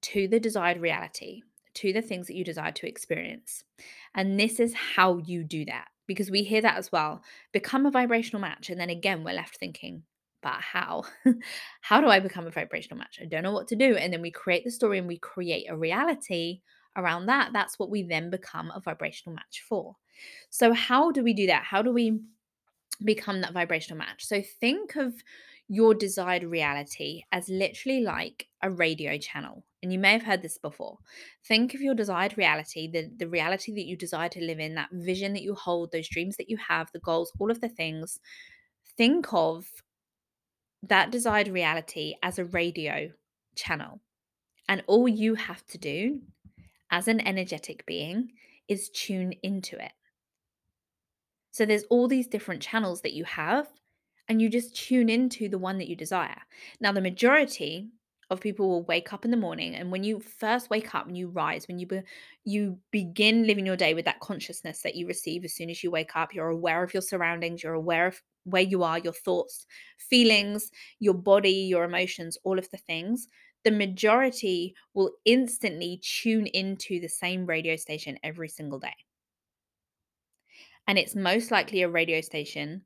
to 0.00 0.28
the 0.28 0.40
desired 0.40 0.80
reality, 0.80 1.42
to 1.74 1.92
the 1.92 2.02
things 2.02 2.26
that 2.26 2.36
you 2.36 2.44
desire 2.44 2.72
to 2.72 2.88
experience. 2.88 3.64
And 4.14 4.38
this 4.38 4.60
is 4.60 4.74
how 4.74 5.18
you 5.18 5.44
do 5.44 5.64
that 5.66 5.88
because 6.06 6.30
we 6.30 6.42
hear 6.42 6.62
that 6.62 6.78
as 6.78 6.90
well 6.90 7.22
become 7.52 7.86
a 7.86 7.90
vibrational 7.90 8.40
match. 8.40 8.70
And 8.70 8.80
then 8.80 8.90
again, 8.90 9.22
we're 9.22 9.34
left 9.34 9.58
thinking, 9.58 10.02
but 10.42 10.54
how? 10.54 11.04
how 11.80 12.00
do 12.00 12.08
I 12.08 12.20
become 12.20 12.46
a 12.46 12.50
vibrational 12.50 12.98
match? 12.98 13.18
I 13.20 13.26
don't 13.26 13.42
know 13.42 13.52
what 13.52 13.68
to 13.68 13.76
do. 13.76 13.96
And 13.96 14.12
then 14.12 14.22
we 14.22 14.30
create 14.30 14.64
the 14.64 14.70
story 14.70 14.98
and 14.98 15.06
we 15.06 15.18
create 15.18 15.66
a 15.68 15.76
reality 15.76 16.60
around 16.96 17.26
that. 17.26 17.52
That's 17.52 17.78
what 17.78 17.90
we 17.90 18.02
then 18.02 18.30
become 18.30 18.72
a 18.74 18.80
vibrational 18.80 19.34
match 19.34 19.62
for. 19.68 19.96
So, 20.50 20.72
how 20.72 21.10
do 21.10 21.22
we 21.22 21.32
do 21.32 21.46
that? 21.46 21.62
How 21.62 21.82
do 21.82 21.92
we 21.92 22.20
become 23.04 23.40
that 23.42 23.52
vibrational 23.52 23.98
match? 23.98 24.24
So, 24.24 24.42
think 24.42 24.96
of 24.96 25.14
your 25.68 25.94
desired 25.94 26.42
reality 26.44 27.22
as 27.30 27.48
literally 27.48 28.00
like 28.00 28.48
a 28.62 28.70
radio 28.70 29.18
channel. 29.18 29.64
And 29.82 29.92
you 29.92 29.98
may 29.98 30.12
have 30.12 30.22
heard 30.22 30.42
this 30.42 30.58
before. 30.58 30.98
Think 31.44 31.74
of 31.74 31.80
your 31.80 31.94
desired 31.94 32.36
reality, 32.36 32.90
the, 32.90 33.10
the 33.16 33.28
reality 33.28 33.72
that 33.74 33.86
you 33.86 33.96
desire 33.96 34.28
to 34.30 34.44
live 34.44 34.58
in, 34.58 34.74
that 34.74 34.88
vision 34.92 35.34
that 35.34 35.42
you 35.42 35.54
hold, 35.54 35.92
those 35.92 36.08
dreams 36.08 36.36
that 36.38 36.48
you 36.48 36.56
have, 36.56 36.90
the 36.92 36.98
goals, 36.98 37.32
all 37.38 37.50
of 37.50 37.60
the 37.60 37.68
things. 37.68 38.18
Think 38.96 39.26
of 39.32 39.66
that 40.82 41.10
desired 41.10 41.48
reality 41.48 42.14
as 42.22 42.38
a 42.38 42.44
radio 42.46 43.10
channel. 43.54 44.00
And 44.68 44.82
all 44.86 45.08
you 45.08 45.34
have 45.34 45.66
to 45.68 45.78
do 45.78 46.20
as 46.90 47.08
an 47.08 47.20
energetic 47.26 47.84
being 47.86 48.32
is 48.68 48.88
tune 48.88 49.34
into 49.42 49.82
it. 49.82 49.92
So 51.50 51.66
there's 51.66 51.84
all 51.84 52.08
these 52.08 52.26
different 52.26 52.62
channels 52.62 53.02
that 53.02 53.14
you 53.14 53.24
have, 53.24 53.68
and 54.28 54.40
you 54.42 54.48
just 54.48 54.76
tune 54.76 55.08
into 55.08 55.48
the 55.48 55.58
one 55.58 55.78
that 55.78 55.88
you 55.88 55.96
desire. 55.96 56.40
Now, 56.80 56.92
the 56.92 57.00
majority 57.00 57.88
of 58.30 58.40
people 58.40 58.68
will 58.68 58.84
wake 58.84 59.12
up 59.12 59.24
in 59.24 59.30
the 59.30 59.36
morning, 59.36 59.74
and 59.74 59.90
when 59.90 60.04
you 60.04 60.20
first 60.20 60.68
wake 60.68 60.94
up 60.94 61.06
and 61.06 61.16
you 61.16 61.28
rise, 61.28 61.66
when 61.66 61.78
you 61.78 61.86
be, 61.86 62.02
you 62.44 62.78
begin 62.90 63.46
living 63.46 63.64
your 63.64 63.76
day 63.76 63.94
with 63.94 64.04
that 64.04 64.20
consciousness 64.20 64.82
that 64.82 64.94
you 64.94 65.06
receive 65.06 65.44
as 65.44 65.54
soon 65.54 65.70
as 65.70 65.82
you 65.82 65.90
wake 65.90 66.14
up, 66.14 66.34
you're 66.34 66.50
aware 66.50 66.82
of 66.82 66.92
your 66.92 67.02
surroundings, 67.02 67.62
you're 67.62 67.72
aware 67.72 68.06
of 68.06 68.22
where 68.44 68.62
you 68.62 68.82
are, 68.82 68.98
your 68.98 69.12
thoughts, 69.12 69.66
feelings, 69.98 70.70
your 70.98 71.14
body, 71.14 71.50
your 71.50 71.84
emotions, 71.84 72.36
all 72.44 72.58
of 72.58 72.70
the 72.70 72.76
things. 72.76 73.28
The 73.64 73.70
majority 73.70 74.74
will 74.94 75.12
instantly 75.24 76.00
tune 76.02 76.46
into 76.46 77.00
the 77.00 77.08
same 77.08 77.46
radio 77.46 77.76
station 77.76 78.18
every 78.22 78.48
single 78.48 78.78
day. 78.78 78.94
And 80.86 80.98
it's 80.98 81.14
most 81.14 81.50
likely 81.50 81.82
a 81.82 81.88
radio 81.88 82.20
station 82.20 82.84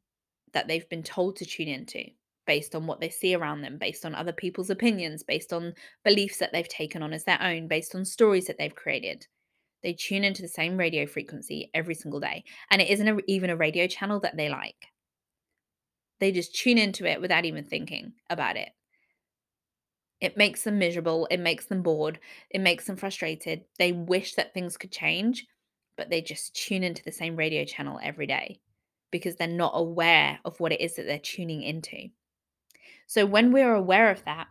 that 0.53 0.69
they've 0.69 0.89
been 0.89 1.03
told 1.03 1.37
to 1.37 1.47
tune 1.47 1.69
into 1.69 2.05
based 2.47 2.75
on 2.75 2.87
what 2.87 3.01
they 3.01 3.09
see 3.09 3.35
around 3.35 3.63
them, 3.63 3.79
based 3.79 4.05
on 4.05 4.15
other 4.15 4.33
people's 4.33 4.71
opinions, 4.71 5.23
based 5.23 5.53
on 5.53 5.75
beliefs 6.05 6.39
that 6.39 6.53
they've 6.53 6.69
taken 6.69 7.03
on 7.03 7.13
as 7.13 7.25
their 7.25 7.41
own, 7.41 7.69
based 7.69 7.95
on 7.95 8.05
stories 8.05 8.47
that 8.47 8.59
they've 8.59 8.75
created. 8.75 9.27
They 9.83 9.93
tune 9.93 10.25
into 10.25 10.43
the 10.43 10.49
same 10.49 10.77
radio 10.77 11.07
frequency 11.07 11.71
every 11.75 11.95
single 11.95 12.21
day. 12.21 12.45
And 12.71 12.81
it 12.81 12.91
isn't 12.91 13.09
a, 13.09 13.19
even 13.27 13.51
a 13.51 13.57
radio 13.57 13.87
channel 13.87 14.21
that 14.21 14.37
they 14.37 14.49
like. 14.49 14.87
They 16.21 16.31
just 16.31 16.55
tune 16.55 16.79
into 16.79 17.05
it 17.05 17.21
without 17.21 17.45
even 17.45 17.65
thinking 17.65 18.13
about 18.31 18.57
it. 18.57 18.71
It 20.21 20.37
makes 20.37 20.63
them 20.63 20.79
miserable. 20.79 21.27
It 21.31 21.41
makes 21.41 21.67
them 21.67 21.83
bored. 21.83 22.21
It 22.51 22.61
makes 22.61 22.87
them 22.87 22.97
frustrated. 22.97 23.65
They 23.79 23.91
wish 23.91 24.35
that 24.35 24.55
things 24.55 24.77
could 24.77 24.93
change, 24.93 25.47
but 25.97 26.11
they 26.11 26.23
just 26.23 26.55
tune 26.55 26.85
into 26.85 27.03
the 27.03 27.11
same 27.11 27.35
radio 27.35 27.65
channel 27.65 27.99
every 28.03 28.29
day 28.29 28.61
because 29.13 29.37
they're 29.37 29.47
not 29.47 29.73
aware 29.75 30.41
of 30.45 30.59
what 30.59 30.73
it 30.73 30.81
is 30.81 30.97
that 30.97 31.07
they're 31.07 31.19
tuning 31.19 31.63
into. 31.63 32.09
So 33.07 33.25
when 33.25 33.53
we're 33.53 33.75
aware 33.75 34.11
of 34.11 34.25
that 34.25 34.49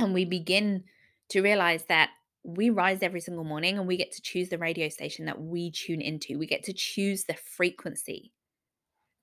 and 0.00 0.12
we 0.12 0.24
begin 0.24 0.82
to 1.28 1.42
realize 1.42 1.84
that 1.84 2.10
we 2.42 2.70
rise 2.70 3.02
every 3.02 3.20
single 3.20 3.44
morning 3.44 3.78
and 3.78 3.86
we 3.86 3.96
get 3.96 4.12
to 4.12 4.22
choose 4.22 4.48
the 4.48 4.58
radio 4.58 4.88
station 4.88 5.26
that 5.26 5.40
we 5.40 5.70
tune 5.70 6.00
into, 6.00 6.38
we 6.38 6.46
get 6.46 6.64
to 6.64 6.72
choose 6.72 7.24
the 7.24 7.34
frequency 7.34 8.32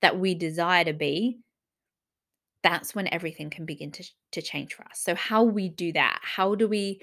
that 0.00 0.18
we 0.18 0.34
desire 0.34 0.84
to 0.84 0.92
be. 0.92 1.40
That's 2.62 2.94
when 2.94 3.12
everything 3.12 3.50
can 3.50 3.66
begin 3.66 3.92
to, 3.92 4.04
to 4.32 4.40
change 4.40 4.72
for 4.72 4.84
us. 4.84 4.98
So, 4.98 5.14
how 5.14 5.42
we 5.42 5.68
do 5.68 5.92
that? 5.92 6.20
How 6.22 6.54
do 6.54 6.66
we 6.66 7.00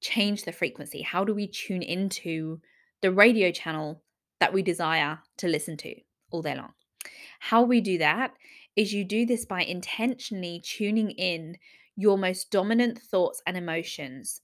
change 0.00 0.44
the 0.44 0.52
frequency? 0.52 1.02
How 1.02 1.24
do 1.24 1.32
we 1.32 1.46
tune 1.46 1.82
into 1.82 2.60
the 3.02 3.12
radio 3.12 3.52
channel 3.52 4.02
that 4.40 4.52
we 4.52 4.62
desire 4.62 5.20
to 5.38 5.48
listen 5.48 5.76
to 5.78 5.94
all 6.30 6.42
day 6.42 6.54
long. 6.54 6.72
How 7.40 7.62
we 7.62 7.80
do 7.80 7.98
that 7.98 8.32
is 8.74 8.92
you 8.92 9.04
do 9.04 9.24
this 9.26 9.44
by 9.44 9.62
intentionally 9.62 10.62
tuning 10.64 11.10
in 11.12 11.56
your 11.96 12.18
most 12.18 12.50
dominant 12.50 13.00
thoughts 13.00 13.42
and 13.46 13.56
emotions 13.56 14.42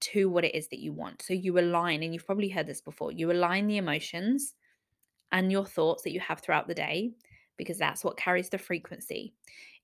to 0.00 0.28
what 0.28 0.44
it 0.44 0.54
is 0.54 0.68
that 0.68 0.80
you 0.80 0.92
want. 0.92 1.22
So 1.22 1.32
you 1.32 1.58
align, 1.58 2.02
and 2.02 2.12
you've 2.12 2.26
probably 2.26 2.48
heard 2.48 2.66
this 2.66 2.80
before, 2.80 3.12
you 3.12 3.30
align 3.30 3.66
the 3.66 3.78
emotions 3.78 4.54
and 5.32 5.50
your 5.50 5.64
thoughts 5.64 6.02
that 6.02 6.12
you 6.12 6.20
have 6.20 6.40
throughout 6.40 6.68
the 6.68 6.74
day, 6.74 7.12
because 7.56 7.78
that's 7.78 8.04
what 8.04 8.16
carries 8.16 8.50
the 8.50 8.58
frequency 8.58 9.34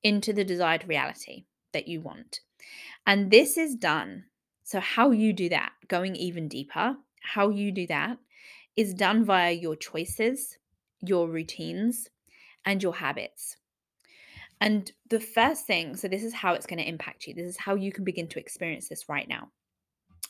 into 0.02 0.32
the 0.32 0.44
desired 0.44 0.87
reality 0.88 1.44
that 1.72 1.88
you 1.88 2.00
want. 2.00 2.40
And 3.06 3.30
this 3.30 3.56
is 3.56 3.75
done. 3.75 4.25
So, 4.64 4.80
how 4.80 5.11
you 5.11 5.32
do 5.32 5.49
that, 5.49 5.72
going 5.88 6.14
even 6.16 6.49
deeper, 6.49 6.96
how 7.22 7.49
you 7.50 7.72
do 7.72 7.87
that 7.88 8.18
is 8.76 8.94
done 8.94 9.25
via 9.25 9.52
your 9.52 9.76
choices, 9.76 10.56
your 11.02 11.28
routines, 11.28 12.09
and 12.64 12.82
your 12.82 12.94
habits. 12.94 13.56
And 14.61 14.90
the 15.11 15.21
first 15.21 15.66
thing, 15.66 15.97
so 15.97 16.06
this 16.06 16.23
is 16.23 16.32
how 16.32 16.54
it's 16.54 16.66
going 16.66 16.78
to 16.78 16.88
impact 16.88 17.26
you. 17.26 17.35
This 17.35 17.49
is 17.49 17.56
how 17.56 17.75
you 17.75 17.90
can 17.90 18.04
begin 18.04 18.28
to 18.28 18.38
experience 18.38 18.88
this 18.88 19.09
right 19.09 19.28
now. 19.28 19.49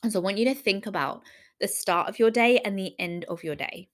And 0.03 0.11
so 0.11 0.21
I 0.21 0.23
want 0.23 0.39
you 0.39 0.47
to 0.47 0.55
think 0.55 0.87
about 0.87 1.23
the 1.61 1.69
start 1.69 2.09
of 2.09 2.19
your 2.19 2.31
day 2.31 2.59
and 2.59 2.79
the 2.79 2.95
end 2.99 3.27
of 3.27 3.45
your 3.45 3.55
day. 3.55 3.89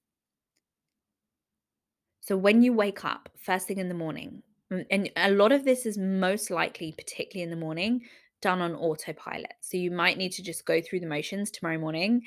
So 2.20 2.36
when 2.36 2.62
you 2.62 2.72
wake 2.72 3.04
up 3.04 3.30
first 3.42 3.66
thing 3.66 3.78
in 3.78 3.88
the 3.88 3.94
morning, 3.94 4.42
mm, 4.72 4.86
and 4.90 5.10
a 5.16 5.30
lot 5.30 5.50
of 5.50 5.64
this 5.64 5.86
is 5.86 5.98
most 5.98 6.50
likely, 6.50 6.92
particularly 6.92 7.42
in 7.42 7.50
the 7.50 7.56
morning, 7.56 8.02
done 8.40 8.60
on 8.60 8.74
autopilot. 8.74 9.54
So 9.60 9.76
you 9.76 9.90
might 9.90 10.18
need 10.18 10.32
to 10.32 10.42
just 10.42 10.64
go 10.64 10.80
through 10.80 11.00
the 11.00 11.06
motions 11.06 11.50
tomorrow 11.50 11.78
morning 11.78 12.22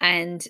and 0.00 0.46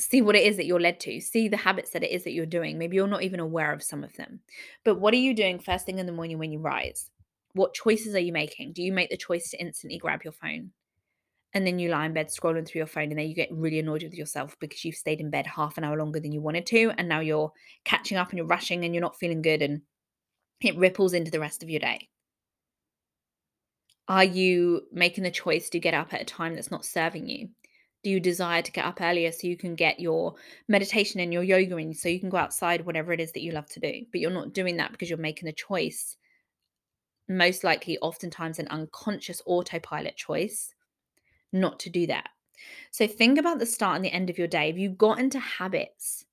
see 0.00 0.22
what 0.22 0.36
it 0.36 0.44
is 0.44 0.56
that 0.56 0.66
you're 0.66 0.80
led 0.80 0.98
to, 1.00 1.20
see 1.20 1.48
the 1.48 1.56
habits 1.56 1.90
that 1.90 2.02
it 2.02 2.10
is 2.10 2.24
that 2.24 2.32
you're 2.32 2.46
doing. 2.46 2.78
Maybe 2.78 2.96
you're 2.96 3.06
not 3.06 3.22
even 3.22 3.40
aware 3.40 3.72
of 3.72 3.82
some 3.82 4.02
of 4.02 4.12
them. 4.14 4.40
But 4.84 5.00
what 5.00 5.14
are 5.14 5.18
you 5.18 5.34
doing 5.34 5.58
first 5.58 5.86
thing 5.86 5.98
in 5.98 6.06
the 6.06 6.12
morning 6.12 6.38
when 6.38 6.52
you 6.52 6.58
rise? 6.58 7.10
What 7.52 7.74
choices 7.74 8.14
are 8.14 8.20
you 8.20 8.32
making? 8.32 8.72
Do 8.72 8.82
you 8.82 8.92
make 8.92 9.10
the 9.10 9.16
choice 9.16 9.50
to 9.50 9.60
instantly 9.60 9.98
grab 9.98 10.24
your 10.24 10.32
phone? 10.32 10.70
And 11.52 11.64
then 11.64 11.78
you 11.78 11.88
lie 11.88 12.06
in 12.06 12.12
bed 12.12 12.30
scrolling 12.30 12.66
through 12.66 12.80
your 12.80 12.88
phone, 12.88 13.10
and 13.10 13.18
then 13.18 13.28
you 13.28 13.34
get 13.34 13.52
really 13.52 13.78
annoyed 13.78 14.02
with 14.02 14.14
yourself 14.14 14.56
because 14.58 14.84
you've 14.84 14.96
stayed 14.96 15.20
in 15.20 15.30
bed 15.30 15.46
half 15.46 15.78
an 15.78 15.84
hour 15.84 15.96
longer 15.96 16.18
than 16.18 16.32
you 16.32 16.40
wanted 16.40 16.66
to. 16.66 16.92
And 16.98 17.08
now 17.08 17.20
you're 17.20 17.52
catching 17.84 18.18
up 18.18 18.30
and 18.30 18.38
you're 18.38 18.46
rushing 18.46 18.84
and 18.84 18.92
you're 18.92 19.00
not 19.00 19.18
feeling 19.20 19.40
good, 19.40 19.62
and 19.62 19.82
it 20.60 20.76
ripples 20.76 21.12
into 21.12 21.30
the 21.30 21.38
rest 21.38 21.62
of 21.62 21.70
your 21.70 21.78
day. 21.78 22.08
Are 24.08 24.24
you 24.24 24.82
making 24.92 25.22
the 25.22 25.30
choice 25.30 25.70
to 25.70 25.78
get 25.78 25.94
up 25.94 26.12
at 26.12 26.20
a 26.20 26.24
time 26.24 26.56
that's 26.56 26.72
not 26.72 26.84
serving 26.84 27.28
you? 27.28 27.50
Do 28.04 28.10
you 28.10 28.20
desire 28.20 28.62
to 28.62 28.70
get 28.70 28.84
up 28.84 29.00
earlier 29.00 29.32
so 29.32 29.48
you 29.48 29.56
can 29.56 29.74
get 29.74 29.98
your 29.98 30.34
meditation 30.68 31.20
and 31.20 31.32
your 31.32 31.42
yoga 31.42 31.76
in 31.78 31.94
so 31.94 32.08
you 32.08 32.20
can 32.20 32.30
go 32.30 32.36
outside 32.36 32.86
whatever 32.86 33.12
it 33.12 33.20
is 33.20 33.32
that 33.32 33.42
you 33.42 33.50
love 33.50 33.68
to 33.68 33.80
do 33.80 34.04
but 34.12 34.20
you're 34.20 34.30
not 34.30 34.52
doing 34.52 34.76
that 34.76 34.92
because 34.92 35.10
you're 35.10 35.18
making 35.18 35.48
a 35.48 35.52
choice 35.52 36.16
most 37.28 37.64
likely 37.64 37.98
oftentimes 37.98 38.58
an 38.58 38.68
unconscious 38.68 39.42
autopilot 39.46 40.16
choice 40.16 40.74
not 41.52 41.78
to 41.80 41.90
do 41.90 42.06
that. 42.06 42.28
So 42.90 43.06
think 43.06 43.38
about 43.38 43.58
the 43.58 43.66
start 43.66 43.96
and 43.96 44.04
the 44.04 44.12
end 44.12 44.30
of 44.30 44.38
your 44.38 44.48
day. 44.48 44.68
If 44.68 44.78
you 44.78 44.90
got 44.90 45.18
into 45.18 45.38
habits 45.38 46.24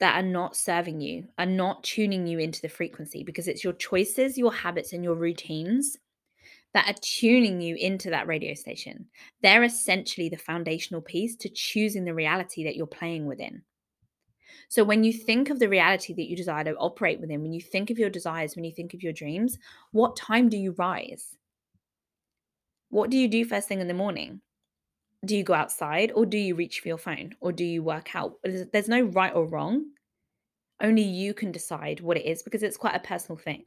that 0.00 0.16
are 0.16 0.26
not 0.26 0.56
serving 0.56 1.00
you 1.00 1.26
are 1.38 1.46
not 1.46 1.82
tuning 1.82 2.26
you 2.26 2.38
into 2.38 2.62
the 2.62 2.68
frequency 2.68 3.24
because 3.24 3.48
it's 3.48 3.64
your 3.64 3.72
choices 3.72 4.38
your 4.38 4.52
habits 4.52 4.92
and 4.92 5.02
your 5.02 5.16
routines 5.16 5.96
that 6.78 6.94
are 6.94 7.00
tuning 7.02 7.60
you 7.60 7.74
into 7.74 8.08
that 8.10 8.28
radio 8.28 8.54
station. 8.54 9.06
They're 9.42 9.64
essentially 9.64 10.28
the 10.28 10.36
foundational 10.36 11.02
piece 11.02 11.34
to 11.38 11.48
choosing 11.48 12.04
the 12.04 12.14
reality 12.14 12.62
that 12.62 12.76
you're 12.76 12.86
playing 12.86 13.26
within. 13.26 13.62
So, 14.68 14.84
when 14.84 15.02
you 15.02 15.12
think 15.12 15.50
of 15.50 15.58
the 15.58 15.68
reality 15.68 16.14
that 16.14 16.28
you 16.28 16.36
desire 16.36 16.62
to 16.62 16.76
operate 16.76 17.18
within, 17.18 17.42
when 17.42 17.52
you 17.52 17.60
think 17.60 17.90
of 17.90 17.98
your 17.98 18.10
desires, 18.10 18.54
when 18.54 18.64
you 18.64 18.70
think 18.70 18.94
of 18.94 19.02
your 19.02 19.12
dreams, 19.12 19.58
what 19.90 20.16
time 20.16 20.48
do 20.48 20.56
you 20.56 20.72
rise? 20.78 21.36
What 22.90 23.10
do 23.10 23.18
you 23.18 23.26
do 23.26 23.44
first 23.44 23.66
thing 23.66 23.80
in 23.80 23.88
the 23.88 23.94
morning? 23.94 24.40
Do 25.24 25.36
you 25.36 25.42
go 25.42 25.54
outside 25.54 26.12
or 26.14 26.26
do 26.26 26.38
you 26.38 26.54
reach 26.54 26.78
for 26.78 26.86
your 26.86 26.96
phone 26.96 27.34
or 27.40 27.50
do 27.50 27.64
you 27.64 27.82
work 27.82 28.14
out? 28.14 28.34
There's 28.44 28.88
no 28.88 29.00
right 29.00 29.34
or 29.34 29.46
wrong. 29.46 29.86
Only 30.80 31.02
you 31.02 31.34
can 31.34 31.50
decide 31.50 32.00
what 32.00 32.18
it 32.18 32.24
is 32.24 32.44
because 32.44 32.62
it's 32.62 32.76
quite 32.76 32.94
a 32.94 33.00
personal 33.00 33.36
thing. 33.36 33.64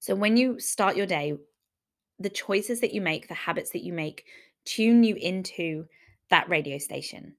So 0.00 0.14
when 0.14 0.36
you 0.38 0.58
start 0.58 0.96
your 0.96 1.06
day, 1.06 1.34
the 2.18 2.30
choices 2.30 2.80
that 2.80 2.94
you 2.94 3.02
make, 3.02 3.28
the 3.28 3.34
habits 3.34 3.70
that 3.70 3.84
you 3.84 3.92
make, 3.92 4.24
tune 4.64 5.04
you 5.04 5.14
into 5.14 5.86
that 6.30 6.48
radio 6.48 6.78
station. 6.78 7.36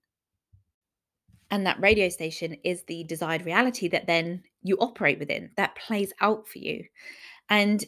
And 1.49 1.65
that 1.65 1.81
radio 1.81 2.07
station 2.09 2.55
is 2.63 2.83
the 2.83 3.03
desired 3.03 3.45
reality 3.45 3.87
that 3.89 4.07
then 4.07 4.43
you 4.61 4.77
operate 4.77 5.19
within, 5.19 5.49
that 5.57 5.75
plays 5.75 6.13
out 6.21 6.47
for 6.47 6.59
you. 6.59 6.85
And 7.49 7.83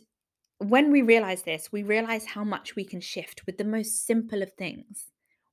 when 0.57 0.91
we 0.91 1.03
realize 1.03 1.43
this, 1.43 1.71
we 1.71 1.83
realize 1.83 2.25
how 2.25 2.43
much 2.43 2.75
we 2.75 2.83
can 2.83 2.99
shift 2.99 3.45
with 3.45 3.57
the 3.57 3.63
most 3.63 4.05
simple 4.05 4.41
of 4.41 4.51
things, 4.53 5.05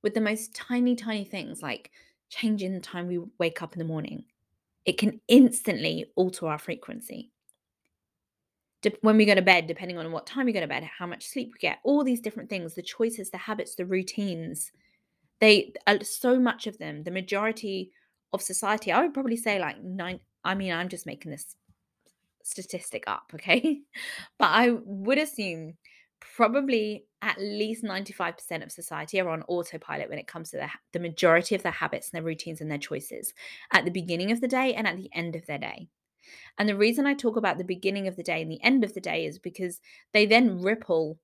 with 0.03 0.15
the 0.15 0.21
most 0.21 0.55
tiny, 0.55 0.97
tiny 0.97 1.25
things 1.25 1.63
like 1.63 1.91
changing 2.31 2.73
the 2.73 2.81
time 2.81 3.07
we 3.07 3.21
wake 3.39 3.63
up 3.63 3.75
in 3.75 3.79
the 3.79 3.85
morning. 3.85 4.25
It 4.87 4.97
can 4.97 5.21
instantly 5.29 6.07
alter 6.17 6.49
our 6.49 6.59
frequency 6.59 7.33
when 9.03 9.17
we 9.17 9.27
go 9.27 9.35
to 9.35 9.43
bed, 9.43 9.67
depending 9.67 9.99
on 9.99 10.11
what 10.13 10.27
time 10.27 10.47
we 10.47 10.53
go 10.53 10.61
to 10.61 10.67
bed, 10.67 10.85
how 10.85 11.07
much 11.07 11.27
sleep 11.27 11.51
we 11.53 11.59
get, 11.59 11.79
all 11.85 12.03
these 12.03 12.21
different 12.21 12.49
things, 12.49 12.75
the 12.75 12.83
choices, 12.83 13.31
the 13.31 13.39
habits, 13.39 13.75
the 13.75 13.85
routines, 13.85 14.73
they 15.41 15.73
uh, 15.87 15.99
so 16.03 16.39
much 16.39 16.67
of 16.67 16.79
them, 16.79 17.03
the 17.03 17.11
majority 17.11 17.91
of 18.33 18.43
society, 18.43 18.93
I 18.93 19.03
would 19.03 19.15
probably 19.15 19.37
say 19.37 19.59
like 19.59 19.83
nine. 19.83 20.21
I 20.45 20.55
mean, 20.55 20.73
I'm 20.73 20.89
just 20.89 21.07
making 21.07 21.31
this 21.31 21.57
statistic 22.43 23.05
up, 23.07 23.31
okay? 23.35 23.81
but 24.39 24.47
I 24.47 24.71
would 24.85 25.19
assume 25.19 25.75
probably 26.37 27.07
at 27.23 27.39
least 27.39 27.83
95% 27.83 28.63
of 28.63 28.71
society 28.71 29.21
are 29.21 29.29
on 29.29 29.43
autopilot 29.49 30.09
when 30.09 30.19
it 30.19 30.27
comes 30.27 30.51
to 30.51 30.59
the, 30.59 30.69
the 30.93 30.99
majority 30.99 31.55
of 31.55 31.63
their 31.63 31.73
habits 31.73 32.11
and 32.11 32.19
their 32.19 32.27
routines 32.27 32.61
and 32.61 32.71
their 32.71 32.79
choices 32.79 33.33
at 33.73 33.85
the 33.85 33.91
beginning 33.91 34.31
of 34.31 34.41
the 34.41 34.49
day 34.49 34.75
and 34.75 34.87
at 34.87 34.97
the 34.97 35.11
end 35.15 35.35
of 35.35 35.47
their 35.47 35.59
day. 35.59 35.89
And 36.59 36.69
the 36.69 36.77
reason 36.77 37.07
I 37.07 37.15
talk 37.15 37.37
about 37.37 37.59
the 37.59 37.65
beginning 37.65 38.09
of 38.09 38.17
the 38.17 38.23
day 38.23 38.43
and 38.43 38.51
the 38.51 38.63
end 38.63 38.85
of 38.85 38.95
the 38.95 39.01
day 39.01 39.25
is 39.27 39.39
because 39.39 39.81
they 40.13 40.27
then 40.27 40.61
ripple 40.61 41.19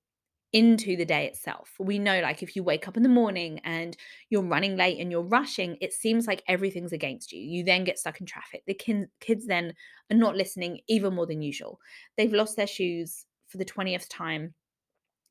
into 0.52 0.96
the 0.96 1.04
day 1.04 1.26
itself. 1.26 1.74
We 1.78 1.98
know, 1.98 2.20
like, 2.20 2.42
if 2.42 2.56
you 2.56 2.62
wake 2.62 2.88
up 2.88 2.96
in 2.96 3.02
the 3.02 3.08
morning 3.08 3.60
and 3.64 3.96
you're 4.30 4.42
running 4.42 4.76
late 4.76 4.98
and 5.00 5.10
you're 5.10 5.22
rushing, 5.22 5.76
it 5.80 5.92
seems 5.92 6.26
like 6.26 6.42
everything's 6.48 6.92
against 6.92 7.32
you. 7.32 7.40
You 7.40 7.64
then 7.64 7.84
get 7.84 7.98
stuck 7.98 8.20
in 8.20 8.26
traffic. 8.26 8.62
The 8.66 8.74
kin- 8.74 9.10
kids 9.20 9.46
then 9.46 9.74
are 10.10 10.16
not 10.16 10.36
listening 10.36 10.80
even 10.88 11.14
more 11.14 11.26
than 11.26 11.42
usual. 11.42 11.80
They've 12.16 12.32
lost 12.32 12.56
their 12.56 12.66
shoes 12.66 13.26
for 13.48 13.58
the 13.58 13.64
20th 13.64 14.08
time 14.08 14.54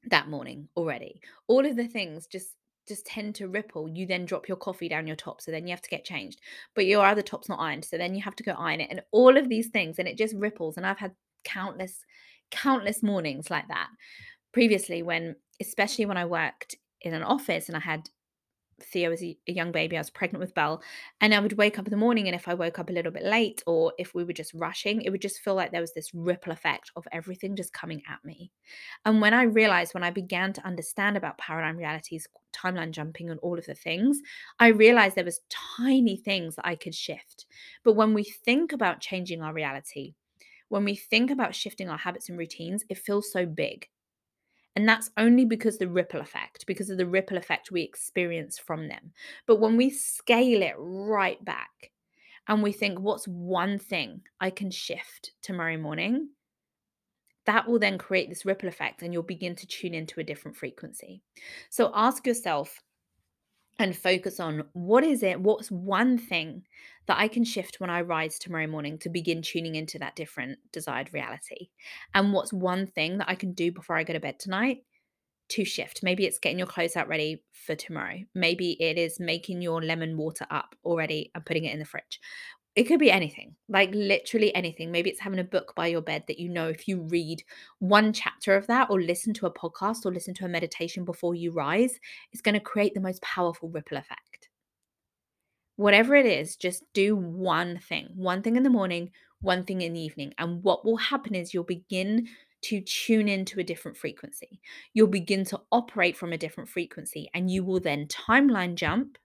that 0.05 0.29
morning 0.29 0.69
already. 0.77 1.21
All 1.47 1.65
of 1.65 1.75
the 1.75 1.87
things 1.87 2.27
just 2.27 2.55
just 2.87 3.05
tend 3.05 3.35
to 3.35 3.47
ripple. 3.47 3.89
You 3.89 4.05
then 4.05 4.25
drop 4.25 4.47
your 4.47 4.57
coffee 4.57 4.89
down 4.89 5.07
your 5.07 5.15
top, 5.15 5.41
so 5.41 5.51
then 5.51 5.67
you 5.67 5.71
have 5.71 5.81
to 5.81 5.89
get 5.89 6.05
changed. 6.05 6.41
But 6.75 6.85
your 6.85 7.05
other 7.05 7.21
top's 7.21 7.49
not 7.49 7.59
ironed, 7.59 7.85
so 7.85 7.97
then 7.97 8.15
you 8.15 8.21
have 8.21 8.35
to 8.37 8.43
go 8.43 8.53
iron 8.53 8.81
it, 8.81 8.89
and 8.91 9.01
all 9.11 9.37
of 9.37 9.49
these 9.49 9.67
things, 9.67 9.99
and 9.99 10.07
it 10.07 10.17
just 10.17 10.35
ripples. 10.35 10.77
And 10.77 10.85
I've 10.85 10.99
had 10.99 11.13
countless, 11.43 12.05
countless 12.51 13.03
mornings 13.03 13.49
like 13.49 13.67
that 13.67 13.89
previously, 14.53 15.03
when 15.03 15.35
especially 15.61 16.05
when 16.05 16.17
I 16.17 16.25
worked 16.25 16.75
in 17.01 17.13
an 17.13 17.23
office 17.23 17.67
and 17.67 17.77
I 17.77 17.81
had 17.81 18.09
Theo 18.81 19.09
was 19.09 19.23
a, 19.23 19.37
a, 19.47 19.51
young 19.51 19.71
baby. 19.71 19.95
I 19.95 19.99
was 20.01 20.09
pregnant 20.09 20.41
with 20.41 20.53
Belle. 20.53 20.81
And 21.21 21.33
I 21.33 21.39
would 21.39 21.57
wake 21.57 21.79
up 21.79 21.87
in 21.87 21.91
the 21.91 21.97
morning, 21.97 22.27
and 22.27 22.35
if 22.35 22.47
I 22.47 22.53
woke 22.53 22.79
up 22.79 22.89
a 22.89 22.93
little 22.93 23.11
bit 23.11 23.23
late 23.23 23.63
or 23.65 23.93
if 23.97 24.13
we 24.13 24.23
were 24.23 24.33
just 24.33 24.53
rushing, 24.53 25.01
it 25.01 25.09
would 25.09 25.21
just 25.21 25.39
feel 25.39 25.55
like 25.55 25.71
there 25.71 25.81
was 25.81 25.93
this 25.93 26.13
ripple 26.13 26.51
effect 26.51 26.91
of 26.95 27.07
everything 27.11 27.55
just 27.55 27.73
coming 27.73 28.01
at 28.09 28.23
me. 28.23 28.51
And 29.05 29.21
when 29.21 29.33
I 29.33 29.43
realized, 29.43 29.93
when 29.93 30.03
I 30.03 30.11
began 30.11 30.53
to 30.53 30.65
understand 30.65 31.15
about 31.15 31.37
paradigm 31.37 31.77
realities, 31.77 32.27
timeline 32.53 32.91
jumping, 32.91 33.29
and 33.29 33.39
all 33.39 33.57
of 33.57 33.65
the 33.65 33.75
things, 33.75 34.19
I 34.59 34.67
realized 34.67 35.15
there 35.15 35.23
was 35.23 35.41
tiny 35.77 36.17
things 36.17 36.55
that 36.55 36.67
I 36.67 36.75
could 36.75 36.95
shift. 36.95 37.45
But 37.83 37.93
when 37.93 38.13
we 38.13 38.23
think 38.23 38.73
about 38.73 38.99
changing 38.99 39.41
our 39.41 39.53
reality, 39.53 40.15
when 40.69 40.83
we 40.83 40.95
think 40.95 41.31
about 41.31 41.55
shifting 41.55 41.89
our 41.89 41.97
habits 41.97 42.29
and 42.29 42.37
routines, 42.37 42.83
it 42.89 42.97
feels 42.97 43.31
so 43.31 43.45
big. 43.45 43.87
And 44.75 44.87
that's 44.87 45.09
only 45.17 45.45
because 45.45 45.77
the 45.77 45.87
ripple 45.87 46.19
effect, 46.19 46.65
because 46.65 46.89
of 46.89 46.97
the 46.97 47.05
ripple 47.05 47.37
effect 47.37 47.71
we 47.71 47.81
experience 47.81 48.59
from 48.59 48.87
them. 48.89 49.13
But 49.47 49.61
when 49.61 49.77
we 49.77 49.89
scale 49.89 50.61
it 50.61 50.75
right 50.77 51.43
back 51.45 51.91
and 52.47 52.61
we 52.61 52.73
think, 52.73 52.99
what's 52.99 53.27
one 53.27 53.79
thing 53.79 54.21
I 54.41 54.49
can 54.49 54.69
shift 54.69 55.31
tomorrow 55.41 55.77
morning? 55.77 56.29
That 57.45 57.67
will 57.67 57.79
then 57.79 57.97
create 57.97 58.27
this 58.27 58.45
ripple 58.45 58.67
effect 58.67 59.01
and 59.01 59.13
you'll 59.13 59.23
begin 59.23 59.55
to 59.55 59.67
tune 59.67 59.93
into 59.93 60.19
a 60.19 60.23
different 60.23 60.57
frequency. 60.57 61.21
So 61.69 61.91
ask 61.93 62.27
yourself, 62.27 62.81
and 63.77 63.95
focus 63.95 64.39
on 64.39 64.63
what 64.73 65.03
is 65.03 65.21
it, 65.23 65.39
what's 65.39 65.69
one 65.69 66.17
thing 66.17 66.63
that 67.07 67.17
I 67.19 67.27
can 67.27 67.43
shift 67.43 67.79
when 67.79 67.89
I 67.89 68.01
rise 68.01 68.39
tomorrow 68.39 68.67
morning 68.67 68.97
to 68.99 69.09
begin 69.09 69.41
tuning 69.41 69.75
into 69.75 69.99
that 69.99 70.15
different 70.15 70.59
desired 70.71 71.13
reality? 71.13 71.69
And 72.13 72.33
what's 72.33 72.53
one 72.53 72.87
thing 72.87 73.17
that 73.17 73.29
I 73.29 73.35
can 73.35 73.53
do 73.53 73.71
before 73.71 73.97
I 73.97 74.03
go 74.03 74.13
to 74.13 74.19
bed 74.19 74.39
tonight 74.39 74.79
to 75.49 75.65
shift? 75.65 76.01
Maybe 76.03 76.25
it's 76.25 76.39
getting 76.39 76.57
your 76.57 76.67
clothes 76.67 76.95
out 76.95 77.07
ready 77.07 77.43
for 77.51 77.75
tomorrow. 77.75 78.19
Maybe 78.33 78.81
it 78.81 78.97
is 78.97 79.19
making 79.19 79.61
your 79.61 79.83
lemon 79.83 80.17
water 80.17 80.47
up 80.49 80.75
already 80.85 81.31
and 81.35 81.45
putting 81.45 81.65
it 81.65 81.73
in 81.73 81.79
the 81.79 81.85
fridge. 81.85 82.19
It 82.75 82.83
could 82.83 82.99
be 82.99 83.09
anything, 83.09 83.55
like 83.69 83.91
literally 83.93 84.53
anything. 84.53 84.91
Maybe 84.91 85.09
it's 85.09 85.21
having 85.21 85.39
a 85.39 85.45
book 85.45 85.73
by 85.75 85.87
your 85.87 86.01
bed 86.01 86.25
that 86.27 86.39
you 86.39 86.49
know 86.49 86.67
if 86.67 86.89
you 86.89 87.01
read 87.03 87.41
one 87.79 88.11
chapter 88.11 88.55
of 88.55 88.67
that 88.67 88.89
or 88.89 89.01
listen 89.01 89.33
to 89.35 89.45
a 89.45 89.53
podcast 89.53 90.05
or 90.05 90.11
listen 90.11 90.33
to 90.35 90.45
a 90.45 90.49
meditation 90.49 91.05
before 91.05 91.35
you 91.35 91.51
rise, 91.51 91.97
it's 92.33 92.41
going 92.41 92.53
to 92.53 92.59
create 92.59 92.93
the 92.93 92.99
most 92.99 93.21
powerful 93.21 93.69
ripple 93.69 93.97
effect. 93.97 94.49
Whatever 95.77 96.15
it 96.15 96.25
is, 96.25 96.57
just 96.57 96.83
do 96.93 97.15
one 97.15 97.79
thing, 97.79 98.09
one 98.13 98.41
thing 98.41 98.57
in 98.57 98.63
the 98.63 98.69
morning, 98.69 99.11
one 99.39 99.63
thing 99.63 99.81
in 99.81 99.93
the 99.93 100.01
evening. 100.01 100.33
And 100.37 100.61
what 100.61 100.83
will 100.83 100.97
happen 100.97 101.33
is 101.33 101.53
you'll 101.53 101.63
begin 101.63 102.27
to 102.63 102.81
tune 102.81 103.29
into 103.29 103.59
a 103.59 103.63
different 103.63 103.95
frequency. 103.95 104.59
You'll 104.93 105.07
begin 105.07 105.45
to 105.45 105.61
operate 105.71 106.17
from 106.17 106.33
a 106.33 106.37
different 106.37 106.69
frequency, 106.69 107.29
and 107.33 107.49
you 107.49 107.63
will 107.63 107.79
then 107.79 108.07
timeline 108.07 108.75
jump 108.75 109.17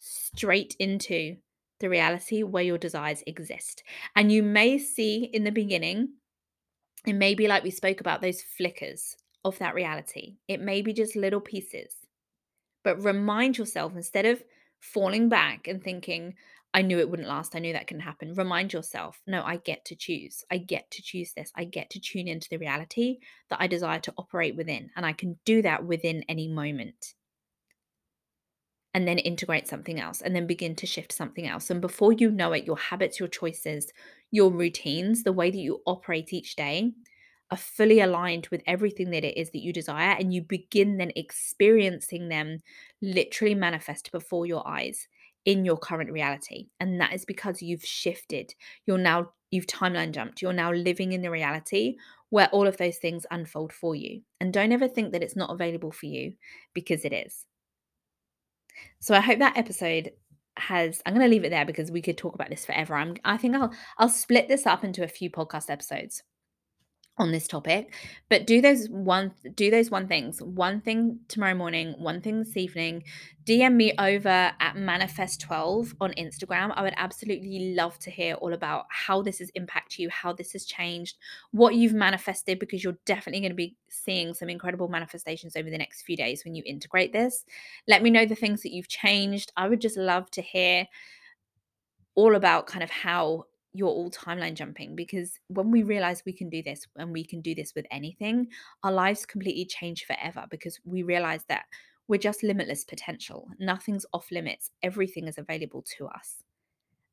straight 0.00 0.76
into 0.78 1.36
the 1.80 1.88
reality 1.88 2.42
where 2.42 2.62
your 2.62 2.78
desires 2.78 3.22
exist. 3.26 3.82
And 4.16 4.32
you 4.32 4.42
may 4.42 4.78
see 4.78 5.24
in 5.32 5.44
the 5.44 5.52
beginning, 5.52 6.10
it 7.06 7.14
may 7.14 7.34
be 7.34 7.48
like 7.48 7.62
we 7.62 7.70
spoke 7.70 8.00
about 8.00 8.20
those 8.20 8.42
flickers 8.42 9.16
of 9.44 9.58
that 9.58 9.74
reality. 9.74 10.36
It 10.48 10.60
may 10.60 10.82
be 10.82 10.92
just 10.92 11.16
little 11.16 11.40
pieces. 11.40 11.94
But 12.84 13.02
remind 13.02 13.58
yourself 13.58 13.94
instead 13.94 14.26
of 14.26 14.42
falling 14.80 15.28
back 15.28 15.68
and 15.68 15.82
thinking, 15.82 16.34
I 16.74 16.82
knew 16.82 16.98
it 16.98 17.08
wouldn't 17.08 17.28
last. 17.28 17.56
I 17.56 17.60
knew 17.60 17.72
that 17.72 17.86
can 17.86 18.00
happen. 18.00 18.34
Remind 18.34 18.72
yourself, 18.72 19.20
no, 19.26 19.42
I 19.42 19.56
get 19.56 19.84
to 19.86 19.96
choose. 19.96 20.44
I 20.50 20.58
get 20.58 20.90
to 20.92 21.02
choose 21.02 21.32
this. 21.32 21.50
I 21.56 21.64
get 21.64 21.90
to 21.90 22.00
tune 22.00 22.28
into 22.28 22.48
the 22.50 22.58
reality 22.58 23.18
that 23.48 23.60
I 23.60 23.66
desire 23.66 24.00
to 24.00 24.14
operate 24.18 24.54
within. 24.54 24.90
And 24.94 25.06
I 25.06 25.12
can 25.12 25.38
do 25.44 25.62
that 25.62 25.84
within 25.84 26.24
any 26.28 26.46
moment 26.46 27.14
and 28.98 29.06
then 29.06 29.18
integrate 29.18 29.68
something 29.68 30.00
else 30.00 30.22
and 30.22 30.34
then 30.34 30.44
begin 30.44 30.74
to 30.74 30.84
shift 30.84 31.12
something 31.12 31.46
else. 31.46 31.70
And 31.70 31.80
before 31.80 32.12
you 32.12 32.32
know 32.32 32.52
it, 32.52 32.64
your 32.64 32.76
habits, 32.76 33.20
your 33.20 33.28
choices, 33.28 33.92
your 34.32 34.50
routines, 34.50 35.22
the 35.22 35.32
way 35.32 35.52
that 35.52 35.56
you 35.56 35.80
operate 35.86 36.32
each 36.32 36.56
day 36.56 36.90
are 37.52 37.56
fully 37.56 38.00
aligned 38.00 38.48
with 38.48 38.60
everything 38.66 39.10
that 39.10 39.22
it 39.22 39.38
is 39.38 39.52
that 39.52 39.62
you 39.62 39.72
desire. 39.72 40.16
And 40.18 40.34
you 40.34 40.42
begin 40.42 40.96
then 40.96 41.12
experiencing 41.14 42.28
them 42.28 42.58
literally 43.00 43.54
manifest 43.54 44.10
before 44.10 44.46
your 44.46 44.66
eyes 44.66 45.06
in 45.44 45.64
your 45.64 45.76
current 45.76 46.10
reality. 46.10 46.66
And 46.80 47.00
that 47.00 47.12
is 47.12 47.24
because 47.24 47.62
you've 47.62 47.84
shifted. 47.84 48.52
You're 48.84 48.98
now, 48.98 49.30
you've 49.52 49.68
timeline 49.68 50.10
jumped. 50.10 50.42
You're 50.42 50.52
now 50.52 50.72
living 50.72 51.12
in 51.12 51.22
the 51.22 51.30
reality 51.30 51.94
where 52.30 52.48
all 52.48 52.66
of 52.66 52.78
those 52.78 52.96
things 52.96 53.26
unfold 53.30 53.72
for 53.72 53.94
you. 53.94 54.22
And 54.40 54.52
don't 54.52 54.72
ever 54.72 54.88
think 54.88 55.12
that 55.12 55.22
it's 55.22 55.36
not 55.36 55.52
available 55.52 55.92
for 55.92 56.06
you 56.06 56.32
because 56.74 57.04
it 57.04 57.12
is. 57.12 57.44
So 59.00 59.14
I 59.14 59.20
hope 59.20 59.38
that 59.38 59.56
episode 59.56 60.12
has 60.56 61.00
I'm 61.06 61.14
going 61.14 61.24
to 61.24 61.30
leave 61.30 61.44
it 61.44 61.50
there 61.50 61.64
because 61.64 61.90
we 61.90 62.02
could 62.02 62.18
talk 62.18 62.34
about 62.34 62.50
this 62.50 62.66
forever. 62.66 62.94
I'm 62.94 63.16
I 63.24 63.36
think 63.36 63.54
I'll 63.54 63.72
I'll 63.96 64.08
split 64.08 64.48
this 64.48 64.66
up 64.66 64.84
into 64.84 65.04
a 65.04 65.08
few 65.08 65.30
podcast 65.30 65.70
episodes 65.70 66.22
on 67.18 67.32
this 67.32 67.48
topic 67.48 67.92
but 68.28 68.46
do 68.46 68.60
those 68.60 68.88
one 68.88 69.32
do 69.54 69.70
those 69.70 69.90
one 69.90 70.06
things 70.06 70.40
one 70.42 70.80
thing 70.80 71.18
tomorrow 71.28 71.54
morning 71.54 71.94
one 71.98 72.20
thing 72.20 72.38
this 72.38 72.56
evening 72.56 73.02
dm 73.44 73.74
me 73.74 73.92
over 73.98 74.52
at 74.60 74.76
manifest 74.76 75.40
12 75.40 75.94
on 76.00 76.12
instagram. 76.12 76.72
I 76.74 76.82
would 76.82 76.94
absolutely 76.96 77.74
love 77.74 77.98
to 78.00 78.10
hear 78.10 78.34
all 78.34 78.52
about 78.52 78.86
how 78.90 79.22
this 79.22 79.38
has 79.38 79.50
impacted 79.50 79.98
you 79.98 80.10
how 80.10 80.32
this 80.32 80.52
has 80.52 80.64
changed 80.64 81.16
what 81.50 81.74
you've 81.74 81.94
manifested 81.94 82.58
because 82.58 82.84
you're 82.84 82.98
definitely 83.06 83.40
going 83.40 83.50
to 83.50 83.56
be 83.56 83.76
seeing 83.88 84.34
some 84.34 84.48
incredible 84.48 84.88
manifestations 84.88 85.56
over 85.56 85.70
the 85.70 85.78
next 85.78 86.02
few 86.02 86.16
days 86.16 86.44
when 86.44 86.54
you 86.54 86.62
integrate 86.66 87.12
this. 87.12 87.44
Let 87.86 88.02
me 88.02 88.10
know 88.10 88.26
the 88.26 88.34
things 88.34 88.62
that 88.62 88.72
you've 88.72 88.88
changed. 88.88 89.52
I 89.56 89.68
would 89.68 89.80
just 89.80 89.96
love 89.96 90.30
to 90.32 90.42
hear 90.42 90.86
all 92.14 92.34
about 92.34 92.66
kind 92.66 92.82
of 92.82 92.90
how 92.90 93.44
you're 93.78 93.86
all 93.86 94.10
timeline 94.10 94.54
jumping 94.54 94.96
because 94.96 95.38
when 95.46 95.70
we 95.70 95.84
realize 95.84 96.24
we 96.26 96.32
can 96.32 96.50
do 96.50 96.64
this 96.64 96.84
and 96.96 97.12
we 97.12 97.24
can 97.24 97.40
do 97.40 97.54
this 97.54 97.74
with 97.76 97.86
anything, 97.92 98.48
our 98.82 98.90
lives 98.90 99.24
completely 99.24 99.64
change 99.64 100.04
forever 100.04 100.46
because 100.50 100.80
we 100.84 101.04
realize 101.04 101.44
that 101.48 101.62
we're 102.08 102.18
just 102.18 102.42
limitless 102.42 102.84
potential. 102.84 103.46
Nothing's 103.60 104.04
off 104.12 104.32
limits, 104.32 104.72
everything 104.82 105.28
is 105.28 105.38
available 105.38 105.84
to 105.96 106.08
us. 106.08 106.42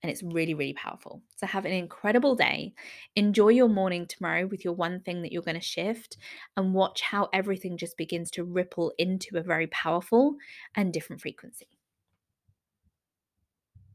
And 0.01 0.11
it's 0.11 0.23
really, 0.23 0.55
really 0.55 0.73
powerful. 0.73 1.21
So, 1.35 1.45
have 1.45 1.65
an 1.65 1.71
incredible 1.71 2.35
day. 2.35 2.73
Enjoy 3.15 3.49
your 3.49 3.69
morning 3.69 4.07
tomorrow 4.07 4.47
with 4.47 4.65
your 4.65 4.73
one 4.73 5.01
thing 5.01 5.21
that 5.21 5.31
you're 5.31 5.41
going 5.43 5.55
to 5.55 5.61
shift 5.61 6.17
and 6.57 6.73
watch 6.73 7.01
how 7.01 7.29
everything 7.31 7.77
just 7.77 7.95
begins 7.95 8.31
to 8.31 8.43
ripple 8.43 8.91
into 8.97 9.37
a 9.37 9.43
very 9.43 9.67
powerful 9.67 10.35
and 10.75 10.91
different 10.91 11.21
frequency. 11.21 11.74